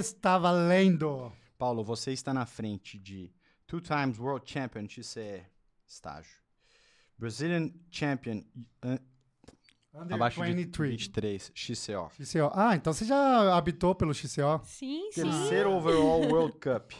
[0.00, 0.16] Play.
[0.16, 1.32] Está valendo.
[1.58, 3.32] Paulo, você está na frente de
[3.66, 5.44] two times world champion XCE
[5.86, 6.36] estágio.
[7.18, 8.42] Brazilian champion
[8.84, 8.98] uh,
[9.94, 10.90] Under abaixo de 23.
[10.90, 12.10] 23 XCO.
[12.22, 12.50] XCO.
[12.52, 14.60] Ah, então você já habitou pelo XCO?
[14.64, 15.22] Sim, sim.
[15.22, 16.92] Terceiro overall World Cup.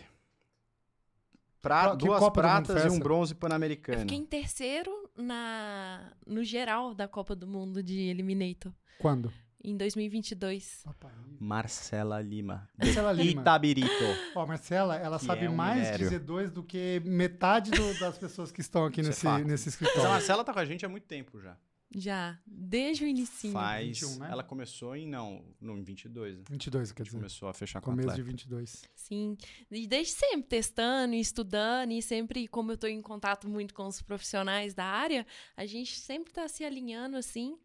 [1.60, 4.00] Pra, que duas Copa pratas e um bronze Eu pan-americano.
[4.00, 9.32] fiquei em terceiro na, no geral da Copa do Mundo de Eliminator, Quando?
[9.66, 10.84] Em 2022.
[11.38, 12.68] Marcela Lima.
[12.78, 13.40] Marcela Lima.
[13.42, 13.88] Itabirito.
[14.34, 16.08] Ó, Marcela, ela Que sabe é um mais minério.
[16.08, 19.66] de Z2 do que metade do- das pessoas que estão aqui Isso é nesse, nesse
[19.66, 20.10] Mas a escritório.
[20.10, 21.56] Marcela tá com a gente há muito tempo já.
[21.94, 23.50] Já, desde o início.
[23.52, 24.00] Faz.
[24.00, 24.28] 21, né?
[24.30, 25.06] Ela começou em.
[25.08, 26.36] Não, não, em 22.
[26.38, 26.44] Né?
[26.50, 27.16] 22, A quer gente dizer.
[27.18, 28.28] começou a fechar com Começo de atleta.
[28.28, 28.82] 22.
[28.94, 29.36] Sim,
[29.70, 33.86] e desde sempre testando e estudando, e sempre, como eu estou em contato muito com
[33.86, 35.24] os profissionais da área,
[35.56, 37.56] a gente sempre está se alinhando assim.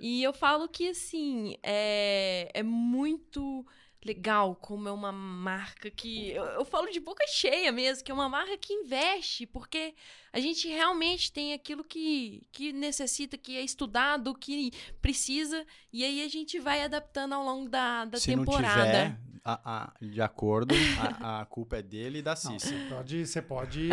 [0.00, 3.66] E eu falo que, assim, é, é muito
[4.02, 6.30] legal como é uma marca que.
[6.30, 9.94] Eu, eu falo de boca cheia mesmo, que é uma marca que investe, porque
[10.32, 14.70] a gente realmente tem aquilo que, que necessita, que é estudado, que
[15.02, 18.76] precisa, e aí a gente vai adaptando ao longo da, da Se temporada.
[18.78, 22.62] não tiver, a- a- de acordo, a, a culpa é dele e da Não, Cis.
[22.62, 23.90] você pode, você pode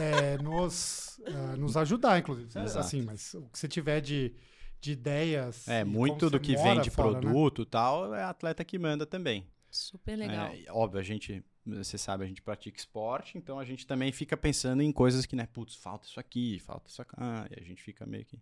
[0.00, 2.46] é, nos, ah, nos ajudar, inclusive.
[2.58, 2.78] Exato.
[2.78, 4.34] Assim, mas o que você tiver de,
[4.82, 5.66] de ideias.
[5.68, 7.20] É, muito do que mora vem de fora, né?
[7.20, 9.46] produto e tal, é atleta que manda também.
[9.70, 10.48] Super legal.
[10.48, 14.36] É, óbvio, a gente, você sabe, a gente pratica esporte, então a gente também fica
[14.36, 17.64] pensando em coisas que, né, putz, falta isso aqui, falta isso aqui, ah, e a
[17.64, 18.36] gente fica meio que...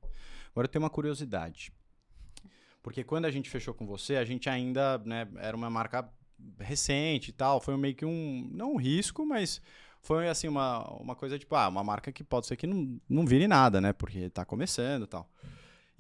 [0.50, 1.70] Agora eu tenho uma curiosidade,
[2.82, 6.10] porque quando a gente fechou com você, a gente ainda, né, era uma marca
[6.58, 9.60] recente e tal, foi meio que um, não um risco, mas
[10.00, 13.26] foi, assim, uma, uma coisa tipo, ah, uma marca que pode ser que não, não
[13.26, 15.30] vire nada, né, porque tá começando e tal.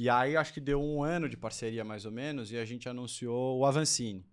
[0.00, 2.88] E aí, acho que deu um ano de parceria, mais ou menos, e a gente
[2.88, 4.24] anunciou o Avancini.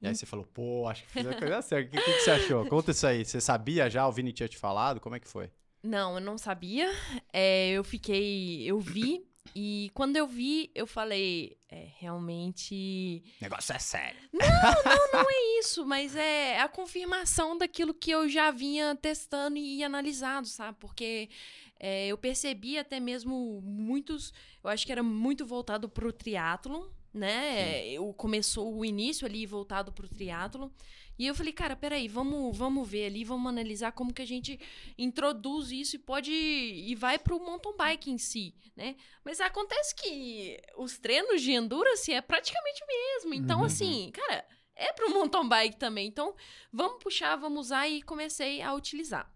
[0.00, 1.88] E aí você falou, pô, acho que fiz a coisa certa.
[1.88, 2.64] O que, que, que você achou?
[2.66, 3.24] Conta isso aí.
[3.24, 4.06] Você sabia já?
[4.06, 5.00] O Vini tinha te falado?
[5.00, 5.50] Como é que foi?
[5.82, 6.88] Não, eu não sabia.
[7.32, 8.62] É, eu fiquei.
[8.64, 9.26] Eu vi.
[9.56, 13.24] E quando eu vi, eu falei, é, realmente.
[13.40, 14.20] O negócio é sério.
[15.58, 20.78] Isso, mas é a confirmação daquilo que eu já vinha testando e analisado, sabe?
[20.80, 21.28] Porque
[21.80, 24.32] é, eu percebi até mesmo muitos.
[24.62, 27.88] Eu acho que era muito voltado pro triatlon, né?
[27.88, 30.68] Eu começou o início ali voltado pro triatlon.
[31.18, 34.58] E eu falei, cara, peraí, vamos, vamos ver ali, vamos analisar como que a gente
[34.96, 36.32] introduz isso e pode.
[36.32, 38.96] e vai pro mountain bike em si, né?
[39.24, 43.34] Mas acontece que os treinos de endurance é praticamente o mesmo.
[43.34, 43.64] Então, Uhum.
[43.66, 44.44] assim, cara,
[44.76, 46.06] é pro mountain bike também.
[46.08, 46.34] Então,
[46.72, 49.30] vamos puxar, vamos usar e comecei a utilizar.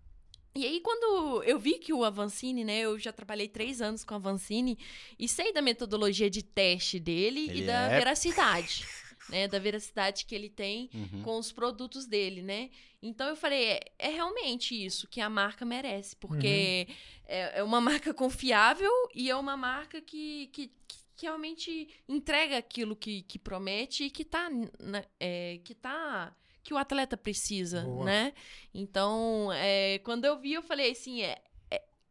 [0.57, 2.81] E aí, quando eu vi que o Avancini, né?
[2.81, 4.79] Eu já trabalhei três anos com o Avancini
[5.19, 8.85] e sei da metodologia de teste dele Ele e da é- veracidade.
[9.27, 11.23] Né, da veracidade que ele tem Uhum.
[11.23, 12.69] com os produtos dele, né?
[13.03, 16.87] Então eu falei, é, é realmente isso que a marca merece, porque
[17.27, 22.95] é, é uma marca confiável e é uma marca que, que, que- realmente entrega aquilo
[22.95, 28.07] que, que promete e que tá, na- é, que tá que o atleta precisa, Boa.
[28.07, 28.33] né?
[28.73, 31.41] Então, é, quando eu vi, eu falei assim, é,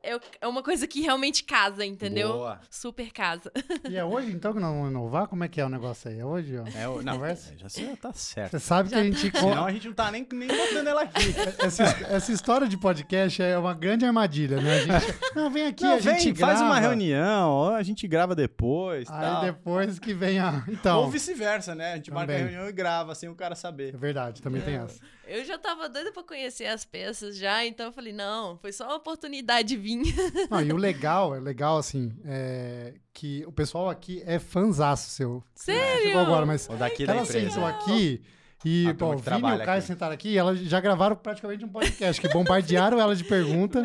[0.04, 2.34] é, é uma coisa que realmente casa, entendeu?
[2.34, 2.60] Boa.
[2.70, 3.52] Super casa.
[3.90, 5.28] E é hoje, então, que nós vamos inovar?
[5.28, 6.20] Como é que é o negócio aí?
[6.20, 6.64] É hoje, ó.
[6.78, 7.54] É, o- não, Conversa?
[7.54, 8.52] é, já sei, tá certo.
[8.52, 9.32] Você sabe que a gente...
[9.32, 11.34] Senão a gente não tá nem, nem botando ela aqui.
[11.64, 14.76] Essa, essa história de podcast é uma grande armadilha, né?
[14.76, 16.54] A gente, não, vem aqui, Não, a gente vem, grava.
[16.54, 19.10] faz uma reunião, a gente grava depois.
[19.10, 19.42] Aí tal.
[19.42, 20.64] depois que vem a...
[20.68, 21.94] Então, Ou vice-versa, né?
[21.94, 22.52] A gente marca a Também.
[22.52, 23.94] reunião e grava sem o cara saber.
[23.94, 25.00] é verdade, também tem essa.
[25.26, 28.86] Eu já tava doida pra conhecer as peças já, então eu falei, não, foi só
[28.86, 29.93] uma oportunidade vir.
[30.50, 35.44] Não, e o legal, é legal, assim, é que o pessoal aqui é fanzaço seu.
[35.54, 36.04] Sério?
[36.08, 37.50] Chegou agora, mas Ou daqui da ela empresa.
[37.50, 38.22] sentou aqui
[38.66, 39.88] e, A pô, turma o Vini e o Caio aqui.
[39.88, 43.84] sentaram aqui e elas já gravaram praticamente um podcast, que bombardearam ela de pergunta.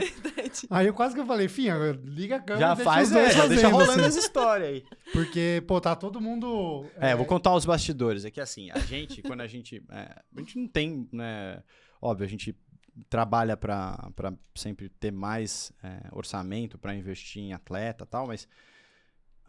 [0.71, 1.75] Aí eu quase que eu falei, Finha,
[2.05, 4.03] liga a câmera Já e deixa faz, os dois é, já deixa rolando assim.
[4.07, 4.85] essa história aí.
[5.13, 6.87] Porque, pô, tá todo mundo...
[6.97, 8.25] É, vou contar os bastidores.
[8.25, 9.83] É que assim, a gente, quando a gente.
[9.91, 11.61] é, a gente não tem, né?
[12.01, 12.57] Óbvio, a gente
[13.09, 14.11] trabalha para
[14.55, 18.49] sempre ter mais é, orçamento para investir em atleta tal, mas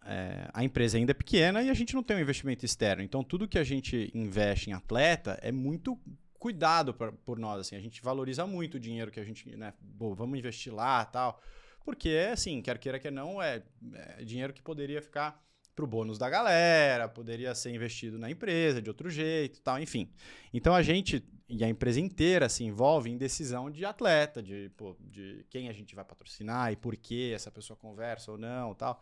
[0.05, 3.03] é, a empresa ainda é pequena e a gente não tem um investimento externo.
[3.03, 5.99] Então, tudo que a gente investe em atleta é muito
[6.37, 7.59] cuidado pra- por nós.
[7.61, 9.55] Assim, a gente valoriza muito o dinheiro que a gente.
[9.55, 11.41] Né, pô, vamos investir lá tal.
[11.83, 13.63] Porque, assim, quer queira, quer não, é,
[13.93, 15.41] é dinheiro que poderia ficar
[15.79, 20.09] pro bônus da galera, poderia ser investido na empresa de outro jeito tal, enfim.
[20.53, 24.97] Então a gente e a empresa inteira se envolve em decisão de atleta, de, pô,
[24.99, 29.01] de quem a gente vai patrocinar e por que essa pessoa conversa ou não tal.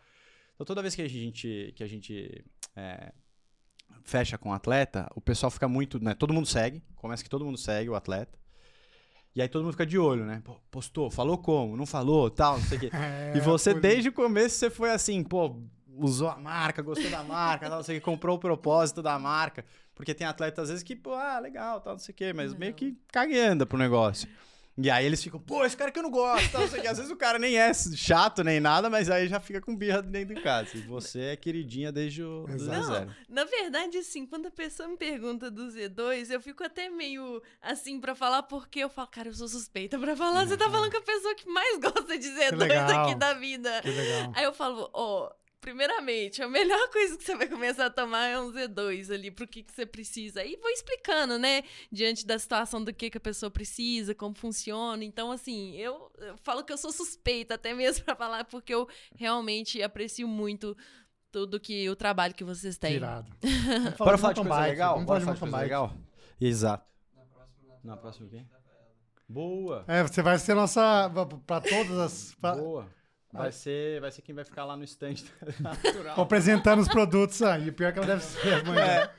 [0.53, 2.45] Então toda vez que a gente, que a gente
[2.75, 3.11] é,
[4.03, 6.13] fecha com o atleta, o pessoal fica muito, né?
[6.13, 8.37] Todo mundo segue, começa que todo mundo segue o atleta.
[9.35, 10.41] E aí todo mundo fica de olho, né?
[10.45, 12.89] Pô, postou, falou como, não falou, tal, não sei o quê.
[12.95, 15.61] É, e você, por- desde o começo, você foi assim, pô,
[15.99, 19.65] usou a marca, gostou da marca, não sei o quê, comprou o propósito da marca.
[19.95, 22.53] Porque tem atleta, às vezes, que, pô, ah, legal, tal, não sei o quê, mas
[22.53, 24.27] meio que cagueanda pro negócio.
[24.79, 26.81] E aí eles ficam, pô, esse cara que eu não gosto, tal, não sei o
[26.83, 26.87] quê.
[26.87, 30.03] Às vezes o cara nem é chato nem nada, mas aí já fica com birra
[30.03, 30.77] dentro de casa.
[30.77, 32.85] E você é queridinha desde o Exato.
[32.85, 33.11] zero.
[33.27, 37.99] Na verdade, assim, quando a pessoa me pergunta do Z2, eu fico até meio assim
[37.99, 40.45] pra falar, porque eu falo, cara, eu sou suspeita pra falar.
[40.45, 43.05] Você tá falando com a pessoa que mais gosta de Z2 legal.
[43.05, 43.81] aqui da vida.
[43.81, 44.31] Que legal.
[44.35, 45.31] Aí eu falo, ó,
[45.61, 49.47] primeiramente, a melhor coisa que você vai começar a tomar é um Z2 ali, pro
[49.47, 50.41] que, que você precisa.
[50.41, 55.03] Aí vou explicando, né, diante da situação do que, que a pessoa precisa, como funciona.
[55.03, 58.87] Então, assim, eu, eu falo que eu sou suspeita até mesmo pra falar, porque eu
[59.15, 60.75] realmente aprecio muito
[61.31, 62.93] tudo que o trabalho que vocês têm.
[62.95, 63.31] Irado.
[63.97, 64.93] Bora falar de coisa bike, legal?
[64.93, 65.63] Vamos Bora falar de coisa bike.
[65.65, 65.93] legal?
[66.39, 66.87] Exato.
[67.83, 68.43] Na próxima o quê?
[69.29, 69.83] Boa.
[69.87, 71.11] É, você vai ser nossa.
[71.45, 72.35] Pra todas as.
[72.35, 72.87] pra- Boa.
[73.31, 75.15] Vai ser, vai ser quem vai ficar lá no stand
[75.59, 76.19] natural.
[76.21, 77.71] apresentando os produtos aí.
[77.71, 78.83] Pior que ela deve ser amanhã.
[78.83, 79.11] É.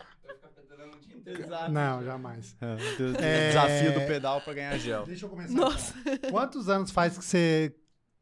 [1.26, 1.70] Exato.
[1.72, 2.56] Não, jamais.
[2.60, 2.76] É,
[3.22, 3.48] É.
[3.48, 5.04] Desafio do pedal pra ganhar gel.
[5.04, 5.52] Deixa eu começar.
[5.54, 5.94] Nossa.
[6.06, 6.30] então.
[6.30, 7.74] Quantos anos faz que você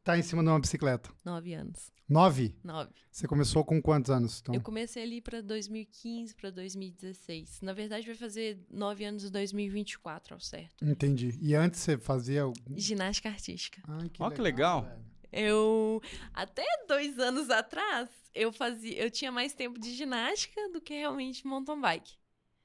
[0.03, 1.09] tá em cima de uma bicicleta?
[1.23, 1.89] Nove anos.
[2.09, 2.55] Nove?
[2.63, 2.89] Nove.
[3.11, 4.39] Você começou com quantos anos?
[4.41, 4.55] Então?
[4.55, 7.59] Eu comecei ali pra 2015, pra 2016.
[7.61, 10.85] Na verdade, vai fazer nove anos em 2024, ao certo.
[10.85, 11.37] Entendi.
[11.41, 12.43] E antes você fazia.
[12.75, 13.81] Ginástica artística.
[13.87, 14.83] Ai, que Ó, que legal.
[14.83, 15.06] velho.
[15.31, 16.01] Eu
[16.33, 21.45] até dois anos atrás eu fazia, eu tinha mais tempo de ginástica do que realmente
[21.45, 22.15] mountain bike.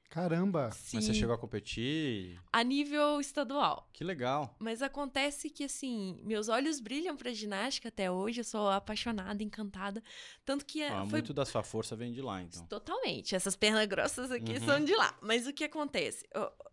[0.09, 0.69] Caramba.
[0.71, 2.39] Sim, Mas você chegou a competir?
[2.51, 3.89] a nível estadual.
[3.91, 4.55] Que legal.
[4.59, 10.03] Mas acontece que assim, meus olhos brilham pra ginástica até hoje, eu sou apaixonada, encantada,
[10.45, 12.63] tanto que Ah, foi Muito da sua força vem de lá, então.
[12.67, 13.33] Totalmente.
[13.33, 14.65] Essas pernas grossas aqui Uhum.
[14.65, 15.17] são de lá.
[15.19, 16.23] Mas o que acontece?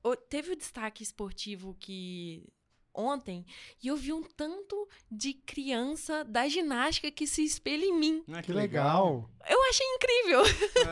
[0.02, 2.46] O- o- teve o destaque esportivo que
[3.00, 3.44] ontem
[3.82, 8.24] e eu vi um tanto de criança da ginástica que se espelha em mim.
[8.32, 9.28] Ah, Que legal.
[9.48, 10.42] Eu achei incrível.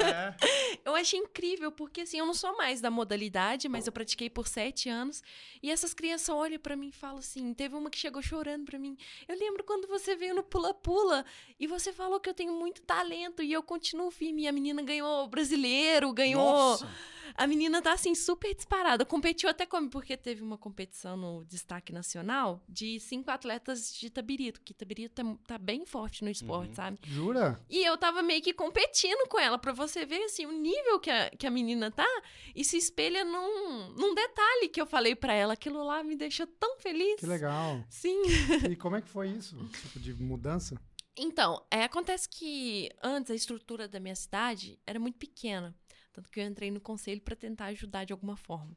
[0.01, 0.35] É.
[0.85, 4.49] Eu achei incrível porque assim, eu não sou mais da modalidade, mas eu pratiquei por
[4.49, 5.23] sete anos
[5.63, 8.79] e essas crianças olham pra mim e falam assim, teve uma que chegou chorando pra
[8.79, 8.97] mim.
[9.27, 11.27] Eu lembro quando você veio no pula-pula
[11.61, 14.45] e você falou que eu tenho muito talento e eu continuo firme.
[14.45, 16.89] E a menina ganhou brasileiro, ganhou Nossa.
[17.35, 19.05] A menina tá assim, super disparada.
[19.05, 24.61] Competiu até como, porque teve uma competição no destaque nacional de cinco atletas de Tabirito,
[24.61, 26.75] que Tabirito tá, tá bem forte no esporte, Uhum.
[26.75, 26.99] sabe?
[27.05, 27.61] Jura?
[27.69, 31.11] E eu tava meio que competindo com ela, pra você ver, assim, o nível que
[31.11, 32.07] a, que a menina tá
[32.55, 35.53] e se espelha num, num detalhe que eu falei pra ela.
[35.55, 37.21] Aquilo lá me deixou tão feliz.
[37.21, 37.83] Que legal.
[37.89, 38.23] Sim.
[38.71, 39.57] E como é que foi isso?
[39.83, 40.81] Tipo de mudança?
[41.17, 45.75] Então, é, acontece que antes a estrutura da minha cidade era muito pequena.
[46.19, 48.77] Tanto que eu entrei no conselho pra tentar ajudar de alguma forma.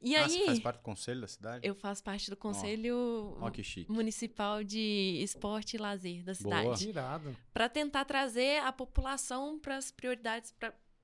[0.00, 1.66] E Ah, você aí, faz parte do conselho da cidade?
[1.68, 3.92] eu faço parte do conselho que chique.
[3.92, 6.88] municipal de esporte e lazer da cidade.
[6.88, 7.36] Irado.
[7.52, 10.54] Pra tentar trazer a população para as prioridades,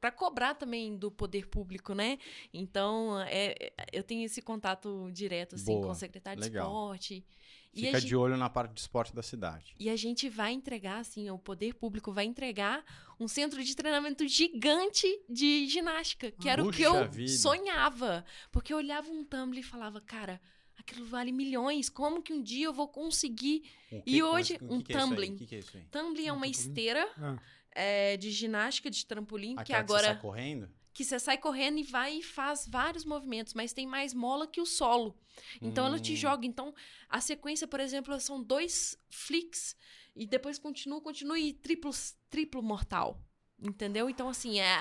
[0.00, 2.18] para cobrar também do poder público, né?
[2.52, 5.86] Então, é, é, eu tenho esse contato direto assim, Boa.
[5.86, 6.64] com o secretário Legal.
[6.64, 7.24] de esporte.
[7.74, 9.74] Fica a, de gente, olho na parte de esporte da cidade.
[9.78, 12.84] e a gente vai entregar, assim, o poder público vai entregar
[13.18, 17.32] um centro de treinamento gigante de ginástica, que era o que Puxa eu vida.
[17.32, 18.24] sonhava.
[18.50, 20.40] Porque eu olhava um Tumblr e falava, cara,
[20.78, 23.62] aquilo vale milhões, como que um dia eu vou conseguir
[24.06, 25.34] E hoje, um é tumbling.
[25.34, 25.84] O que que é isso aí?
[25.90, 27.36] Tumbling é Um uma esteira Ah,
[27.72, 30.68] é, de ginástica de trampolim, que Aquela que você agora sai correndo?
[30.94, 34.60] Que você sai correndo e vai e faz vários movimentos, mas tem mais mola que
[34.60, 35.18] o solo.
[35.60, 36.16] Então ela te Hum.
[36.16, 36.46] joga.
[36.46, 36.72] Então
[37.08, 39.76] a sequência, por exemplo, são dois flicks
[40.14, 41.90] e depois continua, continua e triplo,
[42.30, 43.20] triplo mortal.
[43.60, 44.08] Entendeu?
[44.08, 44.78] Então assim, é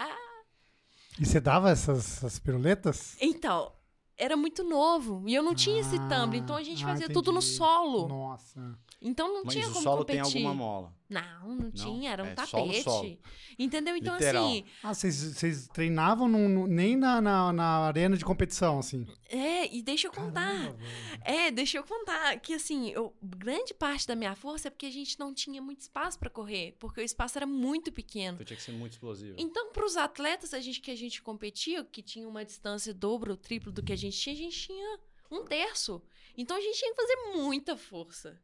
[1.20, 3.18] E você dava essas, essas piruletas?
[3.20, 3.74] então
[4.18, 7.10] era muito novo e eu não tinha esse Ah, tumbling, então a gente ah, fazia
[7.10, 7.56] tudo no entendi.
[7.56, 8.08] solo.
[8.08, 8.80] Nossa.
[9.02, 10.46] Então não Mas tinha o como solo tem competir.
[10.46, 10.94] alguma mola.
[11.10, 12.84] Não, não, tinha, era um é solo, tapete.
[12.84, 13.18] solo.
[13.60, 13.96] Entendeu?
[13.96, 14.46] Então Literal.
[14.48, 19.06] assim, Ah, vocês, vocês treinavam num- num- nem na, na, na arena de competição, assim?
[19.30, 20.54] é, e deixa eu contar.
[20.54, 20.78] Caramba.
[21.24, 24.92] É, deixa eu contar que assim, eu, grande parte da minha força é porque a
[24.92, 28.36] gente não tinha muito espaço pra correr, porque o espaço era muito pequeno.
[28.36, 29.36] Então tinha que ser muito explosivo.
[29.38, 33.32] Então, para os atletas a gente, que a gente competia, que tinha uma distância dobro
[33.32, 35.00] ou triplo do que a gente tinha, a gente tinha
[35.32, 36.02] um terço.
[36.38, 38.40] Então a gente tinha que fazer muita força.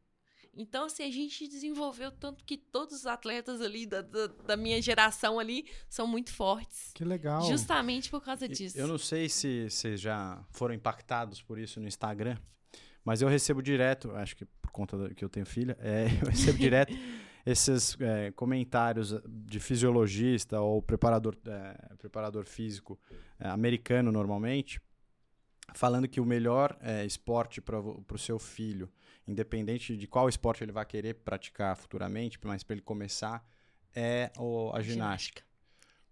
[0.52, 4.82] Então, assim, a gente desenvolveu tanto que todos os atletas ali da, da, da minha
[4.82, 6.90] geração ali são muito fortes.
[6.92, 7.42] Que legal.
[7.42, 8.76] Justamente por causa disso.
[8.76, 12.36] Eu não sei se vocês já foram impactados por isso no Instagram,
[13.04, 16.28] mas eu recebo direto, acho que por conta da- que eu tenho filha, é, eu
[16.30, 16.92] recebo direto
[17.46, 22.98] esses é, comentários de fisiologista ou preparador, é, preparador físico
[23.38, 24.80] é, americano normalmente,
[25.74, 28.90] falando que o melhor é, esporte para o seu filho,
[29.26, 33.44] independente de qual esporte ele vai querer praticar futuramente, mas para ele começar,
[33.94, 35.42] é o, a ginástica.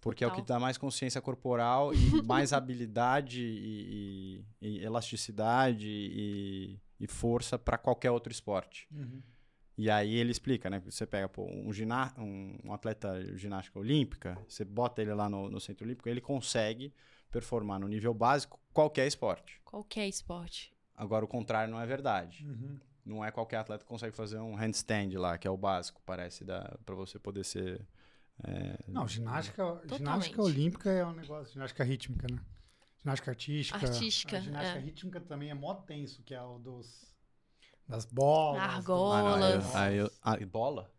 [0.00, 0.38] Porque Total.
[0.38, 6.80] é o que dá mais consciência corporal e mais habilidade e, e, e elasticidade e,
[7.00, 8.86] e força para qualquer outro esporte.
[8.92, 9.22] Uhum.
[9.76, 10.80] E aí ele explica, né?
[10.80, 11.70] Você pega pô, um,
[12.18, 16.20] um, um atleta de ginástica olímpica, você bota ele lá no, no centro olímpico, ele
[16.20, 16.92] consegue
[17.30, 19.60] performar no nível básico qualquer esporte.
[19.64, 20.72] Qualquer esporte.
[20.94, 22.46] Agora, o contrário não é verdade.
[22.46, 22.78] Uhum.
[23.04, 26.44] Não é qualquer atleta que consegue fazer um handstand lá, que é o básico, parece,
[26.44, 27.86] para você poder ser
[28.44, 28.78] é...
[28.86, 32.38] Não, ginástica, ginástica olímpica é um negócio, ginástica rítmica, né?
[33.00, 33.78] Ginástica artística.
[33.78, 34.36] Artística.
[34.36, 34.82] A ginástica é.
[34.82, 37.12] rítmica também é mó tenso, que é o dos.
[37.86, 38.62] Das bolas.
[38.62, 39.74] Argolas.
[39.74, 40.92] Ah, eu, ah, bola?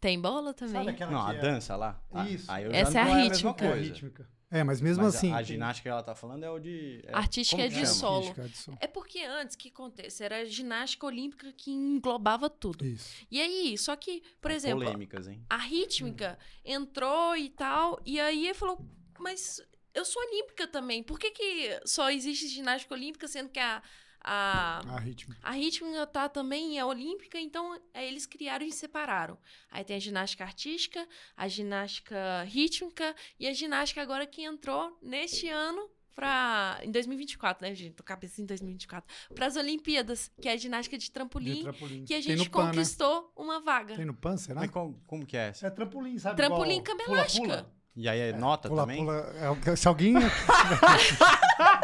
[0.00, 0.94] Tem bola também.
[1.10, 1.38] não, a é...
[1.38, 2.00] dança lá.
[2.28, 2.50] Isso.
[2.50, 3.64] Ah, Essa é a rítmica.
[3.64, 4.30] É a rítmica.
[4.50, 5.32] É, mas mesmo mas assim.
[5.32, 7.02] A, a ginástica que ela tá falando é o de.
[7.06, 8.28] É, artística é de solo.
[8.28, 8.78] Artística é de solo.
[8.80, 12.84] É porque antes que acontece, era a ginástica olímpica que englobava tudo.
[12.84, 13.26] Isso.
[13.30, 14.84] E aí, só que, por é exemplo.
[14.84, 15.44] Polêmicas, hein?
[15.50, 16.72] A rítmica hum.
[16.72, 18.82] entrou e tal, e aí ele falou,
[19.18, 19.60] mas
[19.92, 21.02] eu sou olímpica também.
[21.02, 23.82] Por que, que só existe ginástica olímpica, sendo que a
[24.28, 25.40] a, a rítmica.
[25.42, 29.38] A rítmica tá também é olímpica, então é, eles criaram e separaram.
[29.70, 35.48] Aí tem a ginástica artística, a ginástica rítmica e a ginástica agora que entrou neste
[35.48, 37.94] ano para em 2024, né, gente?
[37.94, 39.08] Tô cabeça em 2024.
[39.34, 42.04] Para as Olimpíadas, que é a ginástica de trampolim, de trampolim.
[42.04, 43.32] que a gente conquistou pan, né?
[43.36, 43.94] uma vaga.
[43.94, 44.60] Tem no PAN, será?
[44.60, 45.68] Mas como, como que é essa?
[45.68, 46.36] É trampolim, sabe?
[46.36, 47.66] Trampolim cama elástica.
[47.96, 49.04] E aí é nota pula, também?
[49.04, 49.32] Pula,
[49.66, 50.14] é, se alguém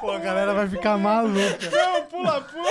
[0.00, 1.70] Pô, a galera vai ficar maluca.
[1.70, 2.70] Não, pula, pula.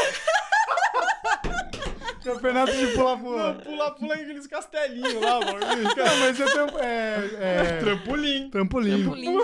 [2.23, 3.53] Campeonato de pula-pula.
[3.63, 5.59] Pula-pula é aqueles castelinhos lá, mano.
[5.59, 6.79] Não, mas eu tenho.
[6.79, 7.77] É, é...
[7.79, 8.49] Trampolim.
[8.49, 9.03] Trampolim.
[9.03, 9.37] Trampolim.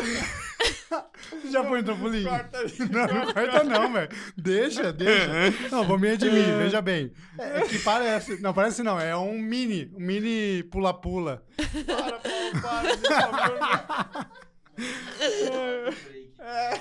[1.32, 2.24] Você já foi no trampolim?
[2.24, 2.60] Corta
[2.92, 4.10] não, não corta não, velho.
[4.38, 5.30] Deixa, deixa.
[5.72, 7.12] Não, vou me redimir, veja bem.
[7.40, 8.42] É, é que parece.
[8.42, 11.44] Não, parece não, é um mini, um mini pula-pula.
[11.86, 14.34] Para, para, para, por favor.
[16.46, 16.80] É.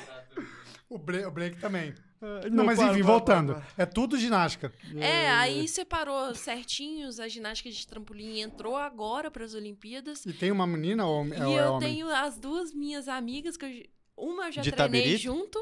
[0.95, 1.95] O, break, o break também.
[2.21, 3.55] Ah, não, não, mas para, enfim, para, voltando.
[3.55, 4.73] Para, é tudo ginástica.
[4.97, 7.19] É, aí separou certinhos.
[7.19, 10.25] A ginástica de trampolim entrou agora para as Olimpíadas.
[10.27, 11.89] E tem uma menina ou é, E é eu homem?
[11.89, 15.23] tenho as duas minhas amigas que eu, uma eu já de treinei tabirito?
[15.23, 15.59] junto.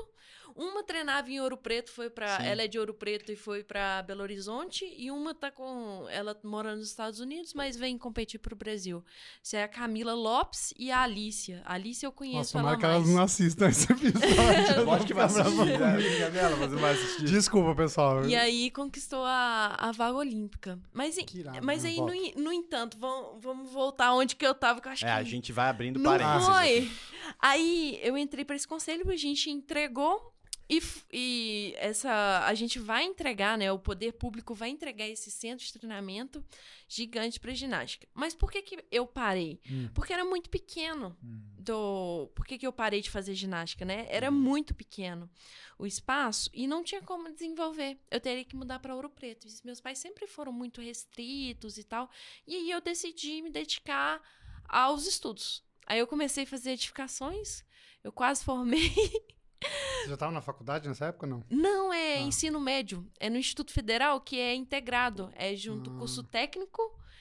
[0.57, 4.02] Uma treinava em Ouro Preto, foi para, ela é de Ouro Preto e foi para
[4.02, 8.57] Belo Horizonte, e uma tá com, ela mora nos Estados Unidos, mas vem competir pro
[8.57, 9.04] Brasil.
[9.42, 11.62] Isso é a Camila Lopes e a Alicia.
[11.64, 12.78] A Alicia eu conheço Nossa, ela mais.
[12.78, 14.85] que elas não assistam esse episódio.
[14.85, 16.30] Pode que vai assistir, né?
[16.30, 17.25] dela, mas vai assistir.
[17.25, 18.26] Desculpa, pessoal.
[18.26, 20.78] E aí conquistou a, a vaga olímpica.
[20.92, 24.88] Mas, irado, mas aí, no, no, entanto, vamos, vamos voltar onde que eu tava, que
[24.88, 25.14] eu acho é, que...
[25.14, 26.49] a gente vai abrindo não parênteses.
[26.49, 26.90] Foi.
[27.38, 30.33] Aí eu entrei para esse conselho, a gente entregou
[30.71, 30.81] e,
[31.12, 33.73] e, essa a gente vai entregar, né?
[33.73, 36.45] O poder público vai entregar esse centro de treinamento
[36.87, 38.07] gigante para ginástica.
[38.15, 39.61] Mas por que, que eu parei?
[39.69, 39.89] Hum.
[39.93, 41.17] Porque era muito pequeno.
[41.25, 41.41] Hum.
[41.59, 44.07] Do, por que, que eu parei de fazer ginástica, né?
[44.09, 44.35] Era hum.
[44.35, 45.29] muito pequeno
[45.77, 47.99] o espaço e não tinha como desenvolver.
[48.09, 49.49] Eu teria que mudar para Ouro Preto.
[49.49, 52.09] E meus pais sempre foram muito restritos e tal.
[52.47, 54.23] E aí eu decidi me dedicar
[54.69, 55.65] aos estudos.
[55.85, 57.65] Aí eu comecei a fazer edificações.
[58.05, 58.93] Eu quase formei.
[59.62, 61.45] Você já estava na faculdade nessa época não?
[61.50, 62.21] Não, é ah.
[62.21, 63.07] ensino médio.
[63.19, 65.31] É no Instituto Federal, que é integrado.
[65.35, 65.99] É junto ah.
[65.99, 66.81] curso técnico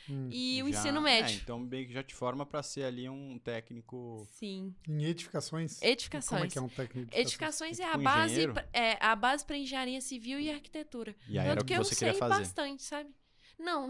[0.10, 0.30] hum.
[0.32, 1.36] e o já, ensino médio.
[1.36, 4.26] É, então meio que já te forma para ser ali um técnico.
[4.32, 4.74] Sim.
[4.88, 5.82] Em edificações?
[5.82, 6.40] Edificações.
[6.40, 7.78] Como é que é um técnico de edificações?
[7.78, 11.16] edificações é a tipo base, é a base para engenharia civil e arquitetura.
[11.28, 12.40] E aí era o que, que você queria fazer?
[12.40, 13.10] bastante, sabe?
[13.60, 13.90] Não.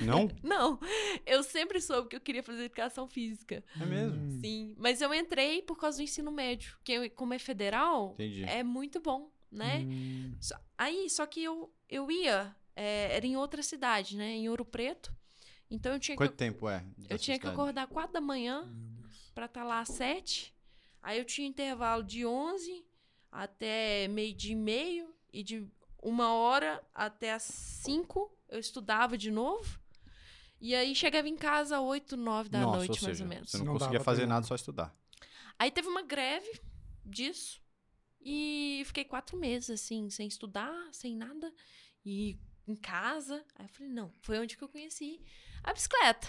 [0.00, 0.28] Não?
[0.42, 0.80] não.
[1.26, 3.62] Eu sempre soube que eu queria fazer educação física.
[3.78, 4.16] É mesmo?
[4.16, 4.40] Hum.
[4.42, 4.74] Sim.
[4.78, 6.76] Mas eu entrei por causa do ensino médio.
[6.82, 8.44] Que como é federal, Entendi.
[8.44, 9.80] é muito bom, né?
[9.80, 10.34] Hum.
[10.76, 14.30] Aí, só que eu, eu ia, é, era em outra cidade, né?
[14.30, 15.14] Em Ouro Preto.
[15.70, 16.36] Então eu tinha Quanto que.
[16.38, 16.84] tempo é?
[17.08, 17.40] Eu tinha cidade?
[17.40, 18.68] que acordar quatro da manhã
[19.34, 20.54] para estar tá lá às sete.
[21.02, 22.84] Aí eu tinha intervalo de 11
[23.30, 25.66] até meio dia e meio e de
[26.02, 29.78] uma hora até as cinco eu estudava de novo.
[30.60, 33.26] E aí chegava em casa às 8, 9 da Nossa, noite, ou seja, mais ou
[33.26, 33.50] menos.
[33.50, 34.94] Você não, não conseguia fazer nada, só estudar.
[35.58, 36.60] Aí teve uma greve
[37.04, 37.60] disso.
[38.20, 41.50] E fiquei quatro meses, assim, sem estudar, sem nada.
[42.04, 42.38] E
[42.68, 43.42] em casa.
[43.54, 45.22] Aí eu falei, não, foi onde que eu conheci
[45.62, 46.28] a bicicleta.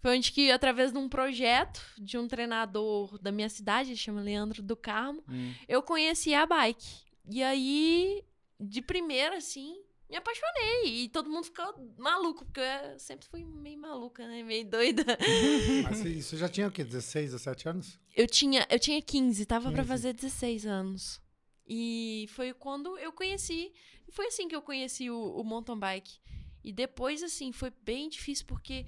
[0.00, 4.22] Foi onde que, através de um projeto de um treinador da minha cidade, ele chama
[4.22, 5.52] Leandro do Carmo, hum.
[5.68, 7.04] eu conheci a bike.
[7.28, 8.24] E aí,
[8.58, 11.04] de primeira, assim, me apaixonei.
[11.04, 14.42] E todo mundo ficou maluco, porque eu sempre fui meio maluca, né?
[14.42, 15.04] Meio doida.
[15.84, 16.84] Mas você- você já tinha o quê?
[16.84, 17.98] 16, 17 anos?
[18.14, 19.88] Eu tinha, eu tinha 15, tava pra 15.
[19.88, 21.20] fazer 16 anos.
[21.66, 23.72] E foi quando eu conheci.
[24.10, 26.18] Foi assim que eu conheci o, o mountain bike.
[26.64, 28.84] E depois, assim, foi bem difícil, porque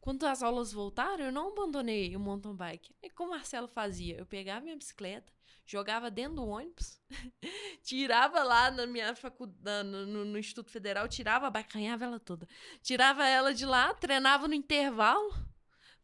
[0.00, 2.94] quando as aulas voltaram, eu não abandonei o mountain bike.
[3.02, 4.16] E como o Marcelo fazia?
[4.16, 5.30] Eu pegava minha bicicleta,
[5.66, 7.00] jogava dentro do ônibus,
[7.82, 12.48] tirava lá na minha faculdade, no, no- Instituto Federal, tirava, abacanhava ela toda.
[12.82, 15.32] Tirava ela de lá, treinava no intervalo,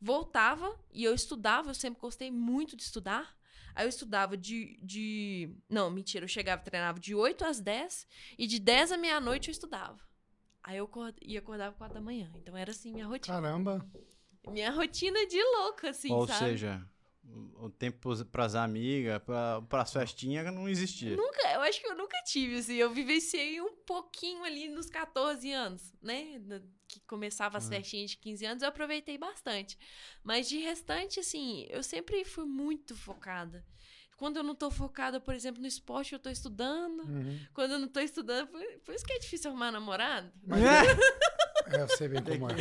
[0.00, 3.34] voltava e eu estudava, eu sempre gostei muito de estudar.
[3.74, 5.54] Aí eu estudava de, de.
[5.68, 8.06] Não, mentira, eu chegava e treinava de 8 às 10
[8.38, 9.98] e de 10 à meia-noite eu estudava.
[10.62, 12.30] Aí eu acord- ia acordar às 4 da manhã.
[12.36, 13.34] Então era assim minha rotina.
[13.36, 13.86] Caramba.
[14.48, 16.38] Minha rotina de louca, assim, Ou sabe?
[16.52, 16.88] seja,
[17.58, 21.16] o tempo pras amigas, pra, pras festinhas não existia.
[21.16, 22.74] Nunca, eu acho que eu nunca tive, assim.
[22.74, 26.40] Eu vivenciei um pouquinho ali nos 14 anos, né?
[26.88, 29.78] Que começava as festinhas de 15 anos, eu aproveitei bastante.
[30.22, 33.64] Mas de restante, assim, eu sempre fui muito focada.
[34.16, 37.00] Quando eu não tô focada, por exemplo, no esporte, eu tô estudando.
[37.00, 37.38] Uhum.
[37.52, 40.32] Quando eu não tô estudando, por, por isso que é difícil arrumar namorado.
[40.46, 42.54] Mas é, eu sei bem como é.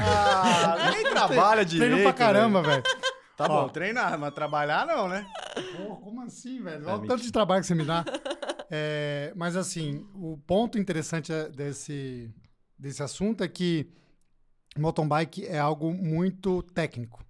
[0.00, 1.90] Ah, nem trabalha direito.
[1.90, 2.82] Treino pra caramba, velho.
[3.38, 3.62] Tá Ó.
[3.62, 5.24] bom, treinar, mas trabalhar não, né?
[5.76, 6.84] Pô, como assim, velho?
[6.88, 8.04] É, Olha o tanto de trabalho que você me dá.
[8.70, 12.30] É, mas assim, o ponto interessante é desse,
[12.78, 13.90] desse assunto é que
[14.76, 17.24] mountain bike é algo muito técnico.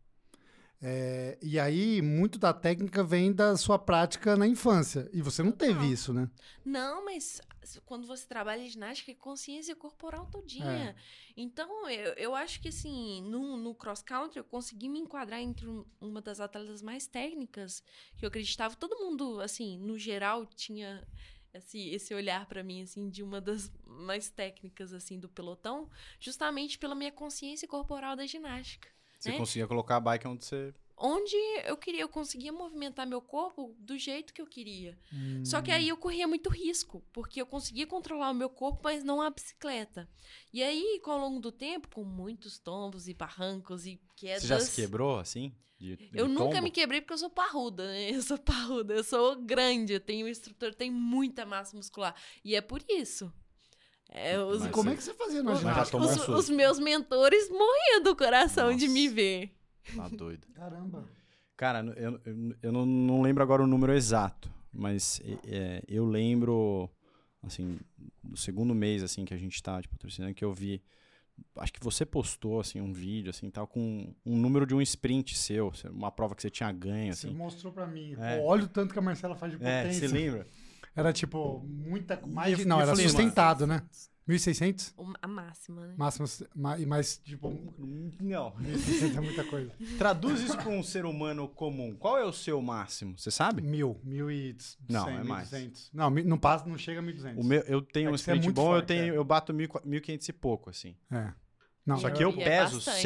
[0.83, 5.09] É, e aí, muito da técnica vem da sua prática na infância.
[5.13, 5.87] E você não teve Total.
[5.93, 6.29] isso, né?
[6.65, 7.41] Não, mas
[7.85, 10.91] quando você trabalha em ginástica, é consciência corporal todinha.
[10.91, 10.95] É.
[11.37, 15.85] Então, eu, eu acho que, assim, no, no cross-country, eu consegui me enquadrar entre um-
[16.01, 17.83] uma das atletas mais técnicas
[18.17, 18.77] que eu acreditava.
[18.77, 21.07] Todo mundo, assim, no geral, tinha
[21.53, 26.79] esse, esse olhar pra mim, assim, de uma das mais técnicas, assim, do pelotão, justamente
[26.79, 28.89] pela minha consciência corporal da ginástica.
[29.19, 29.37] Você né?
[29.37, 30.75] conseguia colocar a bike onde você.
[31.01, 34.99] Onde eu queria, eu conseguia movimentar meu corpo do jeito que eu queria.
[35.45, 35.63] Só Hum.
[35.63, 39.23] que aí eu corria muito risco, porque eu conseguia controlar o meu corpo, mas não
[39.23, 40.09] a bicicleta.
[40.53, 44.43] E aí, com ao longo do tempo, com muitos tombos e barrancos e quedas.
[44.43, 45.55] Você já se quebrou, assim?
[45.79, 46.65] De, de Eu nunca tombo?
[46.65, 48.11] me quebrei porque eu sou parruda, né?
[48.11, 52.15] Eu sou parruda, eu sou grande, eu tenho estrutura, tenho muita massa muscular.
[52.45, 53.33] E é por isso.
[54.11, 55.99] É, os, E como é que você fazia na já ginástica?
[55.99, 59.15] os- os meus mentores morriam do coração de me Nossa.
[59.15, 59.58] ver.
[59.97, 60.47] Tá doido.
[60.55, 61.05] Caramba.
[61.57, 66.89] Cara, eu, eu, eu não, não lembro agora o número exato, mas é, eu lembro,
[67.43, 67.79] assim,
[68.23, 70.81] do segundo mês, assim, que a gente tá, tipo, patrocinando, que eu vi,
[71.57, 75.37] acho que você postou, assim, um vídeo, assim, tal, com um número de um sprint
[75.37, 77.37] seu, uma prova que você tinha ganho, Você assim.
[77.37, 78.15] mostrou pra mim.
[78.19, 78.39] É.
[78.39, 80.09] Pô, olha o tanto que a Marcela faz de É, potência.
[80.09, 80.47] você lembra?
[80.95, 82.21] Era tipo, muita.
[82.27, 83.83] Mais, não, era falei, mano, sustentado, né?
[84.29, 84.93] 1.600?
[84.97, 85.95] O- A máxima, né?
[85.97, 86.27] Máximo.
[86.55, 87.49] ma- E mais, tipo,
[88.21, 88.53] Não.
[88.61, 89.73] 1.600 é muita coisa.
[89.97, 91.97] Traduz isso para um ser humano comum.
[91.97, 93.19] Qual é o seu máximo?
[93.19, 93.63] Você sabe?
[93.63, 94.57] Mil, mil e
[94.89, 95.51] Não, cem, é mais.
[95.51, 95.91] 1.200.
[95.95, 97.39] Não, não passa, não chega a 1.200.
[97.39, 99.17] O meu, eu tenho É um é sprint muito bom, eu forte, tenho, é.
[99.17, 100.95] eu bato 1.500 e pouco, assim.
[101.11, 101.33] É.
[101.87, 103.01] Não, Só eu- que eu E é peso bastante.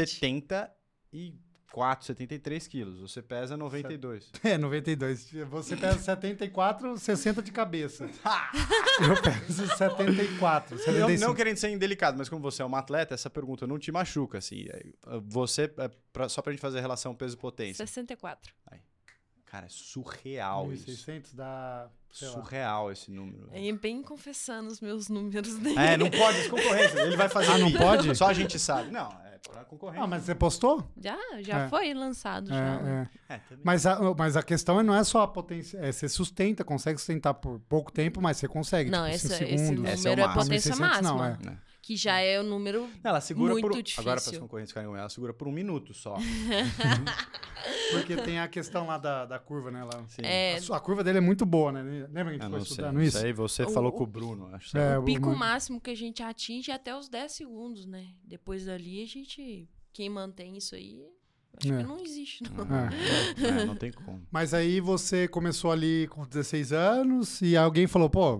[1.72, 3.00] 74, 73 quilos.
[3.00, 4.30] Você pesa 92.
[4.44, 5.30] É, 92.
[5.50, 8.04] Você pesa 74, 60 de cabeça.
[9.02, 11.20] eu peso 74, Não, 75.
[11.20, 14.38] não querendo ser indelicado, mas como você é uma atleta, essa pergunta não te machuca,
[14.38, 14.66] assim.
[14.68, 14.82] É,
[15.26, 17.86] Você, é pra- só pra gente fazer a relação peso-potência.
[17.86, 18.52] 64.
[19.52, 20.86] Cara, é surreal isso.
[20.86, 22.34] 1.600 dá, sei lá.
[22.34, 23.50] Surreal esse número.
[23.52, 25.78] Aí bem confessando os meus números dele.
[25.78, 26.96] É, não pode, as concorrências.
[26.98, 27.50] Ele vai fazer.
[27.52, 28.16] Ah, não pode?
[28.16, 28.90] Só a gente sabe.
[28.90, 30.02] Não, é pra concorrência.
[30.02, 30.82] Ah, mas você postou?
[30.96, 31.68] Já, já É.
[31.68, 32.48] foi lançado.
[32.48, 32.56] já.
[32.56, 33.34] É, é.
[33.34, 33.62] É, também.
[33.62, 36.96] Mas a, mas a questão é- não é só a potência, é você sustenta, consegue
[36.98, 38.90] sustentar por pouco tempo, mas você consegue.
[38.90, 41.38] Não, tipo, esse, em esse é o número é, potência 1.600 não, máxima.
[41.68, 41.71] é.
[41.92, 42.88] Que já é o número.
[43.04, 43.82] Não, ela segura Muito por.
[43.82, 44.00] difícil.
[44.00, 46.16] Agora, para as concorrentes ficarem com ela, segura por um minuto só.
[47.92, 49.84] Porque tem a questão lá da, da curva, né?
[49.84, 50.02] Lá.
[50.08, 50.22] Sim.
[50.24, 51.82] É, A, sua- a curva dele é muito boa, né?
[52.10, 52.70] Lembra que a gente Eu foi não sei.
[52.72, 53.16] estudando isso?
[53.18, 54.76] Isso aí você O- falou o- com o Bruno, acho.
[54.76, 58.06] É, o pico uma- máximo que a gente atinge é até os 10 segundos, né?
[58.24, 59.68] Depois dali, a gente.
[59.92, 61.04] Quem mantém isso aí,
[61.58, 61.76] acho É.
[61.76, 62.64] que não existe, não.
[63.44, 63.60] É.
[63.60, 64.26] É, não tem como.
[64.30, 68.38] Mas aí você começou ali com 16 anos e alguém falou, pô,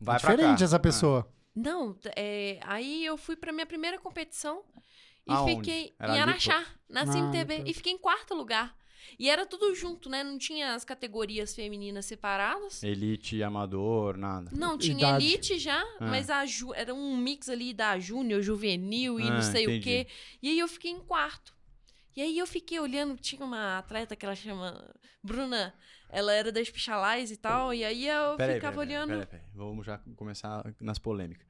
[0.00, 0.64] Vai é pra diferente cá.
[0.64, 1.28] essa pessoa.
[1.60, 4.62] Não, é, aí eu fui pra minha primeira competição
[5.26, 5.54] e Aonde?
[5.56, 7.66] fiquei Era em Araxá, na Ah, CMTB, então.
[7.66, 8.76] e fiquei em quarto lugar.
[9.18, 10.22] E era tudo junto, né?
[10.22, 12.82] Não tinha as categorias femininas separadas.
[12.82, 14.50] Elite, amador, nada.
[14.54, 15.24] Não, tinha Idade.
[15.26, 16.06] elite já, Ah.
[16.08, 19.70] mas a ju- era um mix ali da júnior, juvenil e Ah, não sei o
[19.70, 19.84] entendi.
[19.84, 20.06] quê.
[20.42, 21.54] E aí eu fiquei em quarto.
[22.14, 24.92] E aí eu fiquei olhando, tinha uma atleta que ela chama
[25.22, 25.72] Bruna,
[26.10, 29.10] ela era da Spichalais e tal, e aí eu ficava olhando.
[29.10, 29.46] peraí, peraí.
[29.54, 31.47] Vamos já começar nas polêmicas.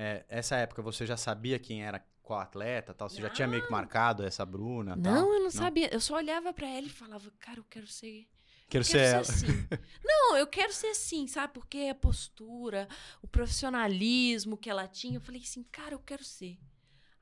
[0.00, 3.08] É, essa época você já sabia quem era qual atleta tal?
[3.08, 5.12] Você já tinha meio que marcado essa Bruna tal?
[5.12, 5.92] Não, eu não, sabia.
[5.92, 8.28] Eu só olhava pra ela e falava, cara, eu quero ser.
[8.68, 9.24] Quero eu ser quero ela.
[9.24, 9.68] ser assim.
[10.04, 11.52] não, eu quero ser assim, sabe?
[11.52, 12.86] Porque a postura,
[13.20, 16.60] o profissionalismo que ela tinha, eu falei assim, cara, eu quero ser.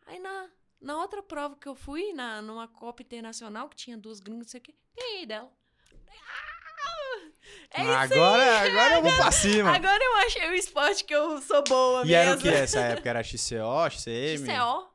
[0.07, 4.21] Aí na, na outra prova que eu fui, na, numa Copa Internacional, que tinha duas
[4.21, 5.51] gringas, não sei o quê, ganhei dela.
[6.11, 7.31] Ah,
[7.77, 8.21] É isso aí.
[8.21, 9.71] agora, agora eu vou pra cima.
[9.71, 12.15] Agora eu achei o esporte que eu sou boa e mesmo.
[12.17, 13.09] era o que essa época?
[13.11, 14.39] Era XCO, XCM?
[14.39, 14.89] XCO.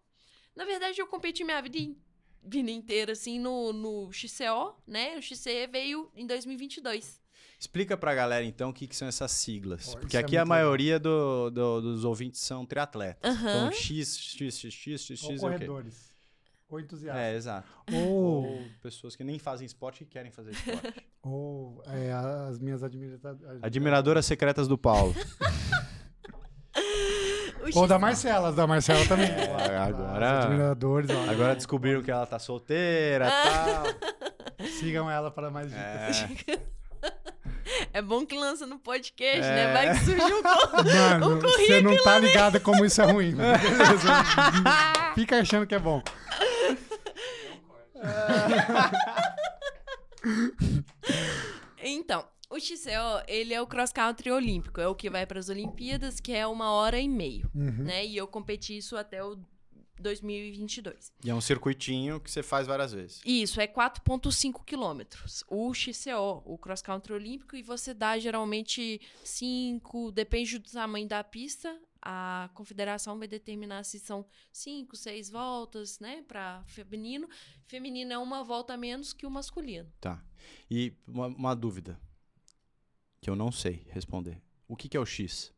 [0.55, 1.95] Na verdade, eu competi minha vida, in-
[2.43, 5.15] vida inteira, assim, no, no XCO, né?
[5.17, 7.21] O XCE veio em 2022.
[7.59, 9.93] Explica pra galera, então, o que, que são essas siglas.
[9.93, 13.21] Pô, Porque é aqui a muito maioria do- do- dos ouvintes são triatletas.
[13.31, 13.67] Aham.
[13.67, 16.11] Então, X, X, X, X, X, Ou X, é corredores.
[16.67, 17.21] Ou entusiastas.
[17.23, 17.67] É, exato.
[17.93, 21.05] Ou, Ou pessoas que nem fazem esporte e querem fazer esporte.
[21.23, 22.11] ou é,
[22.49, 23.59] as minhas admiradoras.
[23.61, 25.15] Admiradoras secretas do Paulo.
[27.75, 29.29] Ou da Marcela, da Marcela também.
[29.31, 31.09] É, agora- admiradores.
[31.29, 34.65] Agora descobriram que ela tá solteira e tal.
[34.79, 36.43] Sigam ela para mais dicas.
[36.47, 36.59] É.
[37.93, 39.55] É bom que lança no podcast, É.
[39.55, 39.73] né?
[39.73, 42.03] Vai que surge um co- Mano, um você não currículo.
[42.03, 43.35] tá ligada como isso é ruim.
[43.35, 44.23] Beleza.
[45.13, 46.01] Fica achando que é bom.
[51.83, 55.49] Então, o XCO, ele é o cross country olímpico, é o que vai para as
[55.49, 57.83] Olimpíadas, que é uma hora e meio, Uhum.
[57.85, 58.05] né?
[58.05, 59.37] E eu competi isso até o
[59.99, 61.11] 2022.
[61.23, 63.21] E é um circuitinho que você faz várias vezes.
[63.25, 65.43] Isso, é 4,5 quilômetros.
[65.47, 71.23] O XCO, o cross country olímpico, e você dá geralmente 5, depende do tamanho da
[71.23, 71.75] pista.
[72.01, 77.27] A confederação vai determinar se são 5, 6 voltas, né, para feminino.
[77.67, 79.87] Feminino é uma volta a menos que o masculino.
[80.01, 80.23] Tá.
[80.69, 81.99] E uma, uma dúvida
[83.21, 84.41] que eu não sei responder.
[84.67, 85.53] O que, que é o X?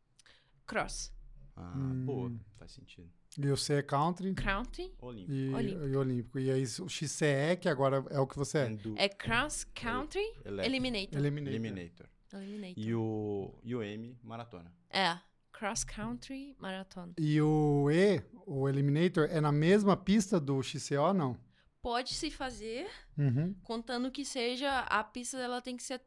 [0.66, 1.14] Cross
[1.56, 2.06] Ah, Hum.
[2.06, 2.32] boa.
[2.58, 3.10] Faz sentido.
[3.38, 5.32] E o C é country country Olímpico.
[5.34, 5.88] e Olímpico.
[5.88, 6.40] e olímpico.
[6.40, 8.78] E aí o XCE, que agora é o que você é.
[8.98, 10.66] É cross country Electric.
[10.68, 11.18] eliminator.
[11.20, 11.54] Eliminator.
[11.54, 12.08] Eliminator.
[12.34, 12.84] Eliminator.
[12.84, 14.72] E o, e o M, maratona.
[14.90, 15.18] É,
[15.64, 17.14] cross country maratona.
[17.18, 21.40] E o E, o Eliminator, é na mesma pista do XCO, não?
[21.82, 23.54] Pode se fazer Uhum.
[23.64, 26.02] contando que seja a pista dela tem que ser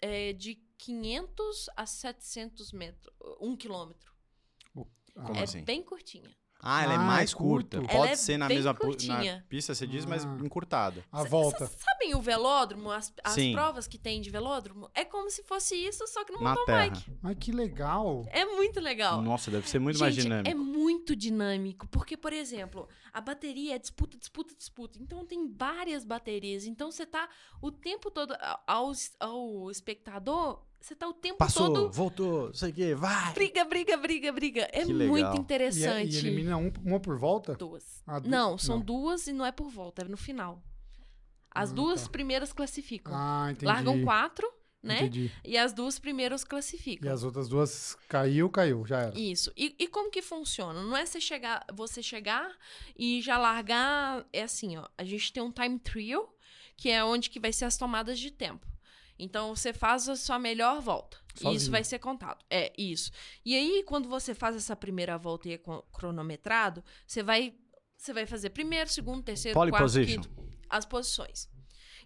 [0.00, 4.10] é, de 500 a 700 metros, um quilômetro.
[5.14, 5.62] Ah, Como é assim?
[5.62, 6.30] bem curtinha.
[6.62, 7.78] Ah, ela é Ah, mais é curto.
[7.78, 7.92] curta.
[7.92, 10.38] Ela Pode é ser na mesma na pista, você diz, mas Ah.
[10.42, 11.04] encurtada.
[11.10, 11.66] A volta.
[11.66, 14.90] cês sabem o velódromo, as, as provas que tem de velódromo?
[14.94, 16.92] É como se fosse isso, só que no Na mountain.
[17.22, 18.24] Ai, que legal.
[18.30, 19.22] É muito legal.
[19.22, 20.50] Nossa, deve ser muito mais Gente, dinâmico.
[20.50, 24.98] É muito dinâmico, porque, por exemplo, a bateria é disputa, disputa, disputa.
[25.00, 26.66] Então tem várias baterias.
[26.66, 27.28] Então você tá
[27.62, 28.34] o tempo todo
[28.66, 31.92] ao, ao espectador, você tá o tempo Passou, todo.
[31.92, 33.32] voltou, sei o quê, vai!
[33.34, 34.62] Briga, briga, briga, briga.
[34.72, 35.08] É Que legal.
[35.08, 36.14] muito E, é- interessante.
[36.14, 37.54] e elimina um, uma por volta?
[37.54, 38.02] Duas.
[38.06, 38.84] Ah, du- Não, são não.
[38.84, 40.62] duas e não é por volta, é no final.
[41.50, 42.08] As Ah, duas tá.
[42.10, 43.12] primeiras classificam.
[43.14, 43.66] Ah, entendi.
[43.66, 44.50] Largam quatro,
[44.82, 44.98] né?
[45.00, 45.30] Entendi.
[45.44, 47.12] E as duas primeiras E classificam.
[47.12, 49.18] as outras duas caiu, caiu, já era.
[49.18, 49.52] Isso.
[49.56, 50.80] E, e como que funciona?
[50.82, 52.50] Não é você chegar, você chegar
[52.96, 54.24] e já largar.
[54.32, 54.86] É assim, ó.
[54.96, 56.32] A gente tem um time trial,
[56.76, 58.64] que é onde que vai ser as tomadas de tempo.
[59.22, 61.18] Então você faz a sua melhor volta.
[61.34, 61.70] E isso Sozinho.
[61.72, 62.42] vai ser contado.
[62.48, 63.10] É, isso.
[63.44, 65.60] E aí, quando você faz essa primeira volta e é
[65.92, 67.54] cronometrado, você vai.
[67.96, 70.22] Você vai fazer primeiro, segundo, terceiro, Pole quarto, position.
[70.22, 70.30] quinto.
[70.70, 71.50] As posições.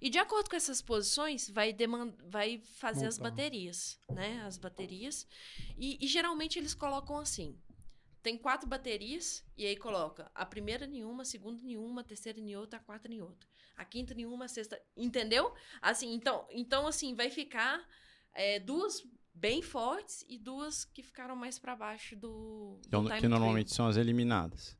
[0.00, 1.74] E de acordo com essas posições, vai,
[2.26, 3.30] vai fazer as Montar.
[3.30, 4.42] baterias, né?
[4.44, 5.24] As baterias.
[5.78, 7.56] E, e geralmente eles colocam assim.
[8.22, 12.04] Tem quatro baterias, e aí coloca a primeira em uma, a segunda em uma, a
[12.04, 13.48] terceira em outra, a quarta em outra.
[13.76, 14.80] A quinta em uma, a sexta.
[14.96, 15.52] Entendeu?
[15.82, 17.80] Assim, então, então assim, vai ficar
[18.32, 19.02] é, duas
[19.34, 22.78] bem fortes e duas que ficaram mais pra baixo do.
[22.82, 23.30] Que, do que time trial.
[23.30, 24.76] normalmente são as eliminadas.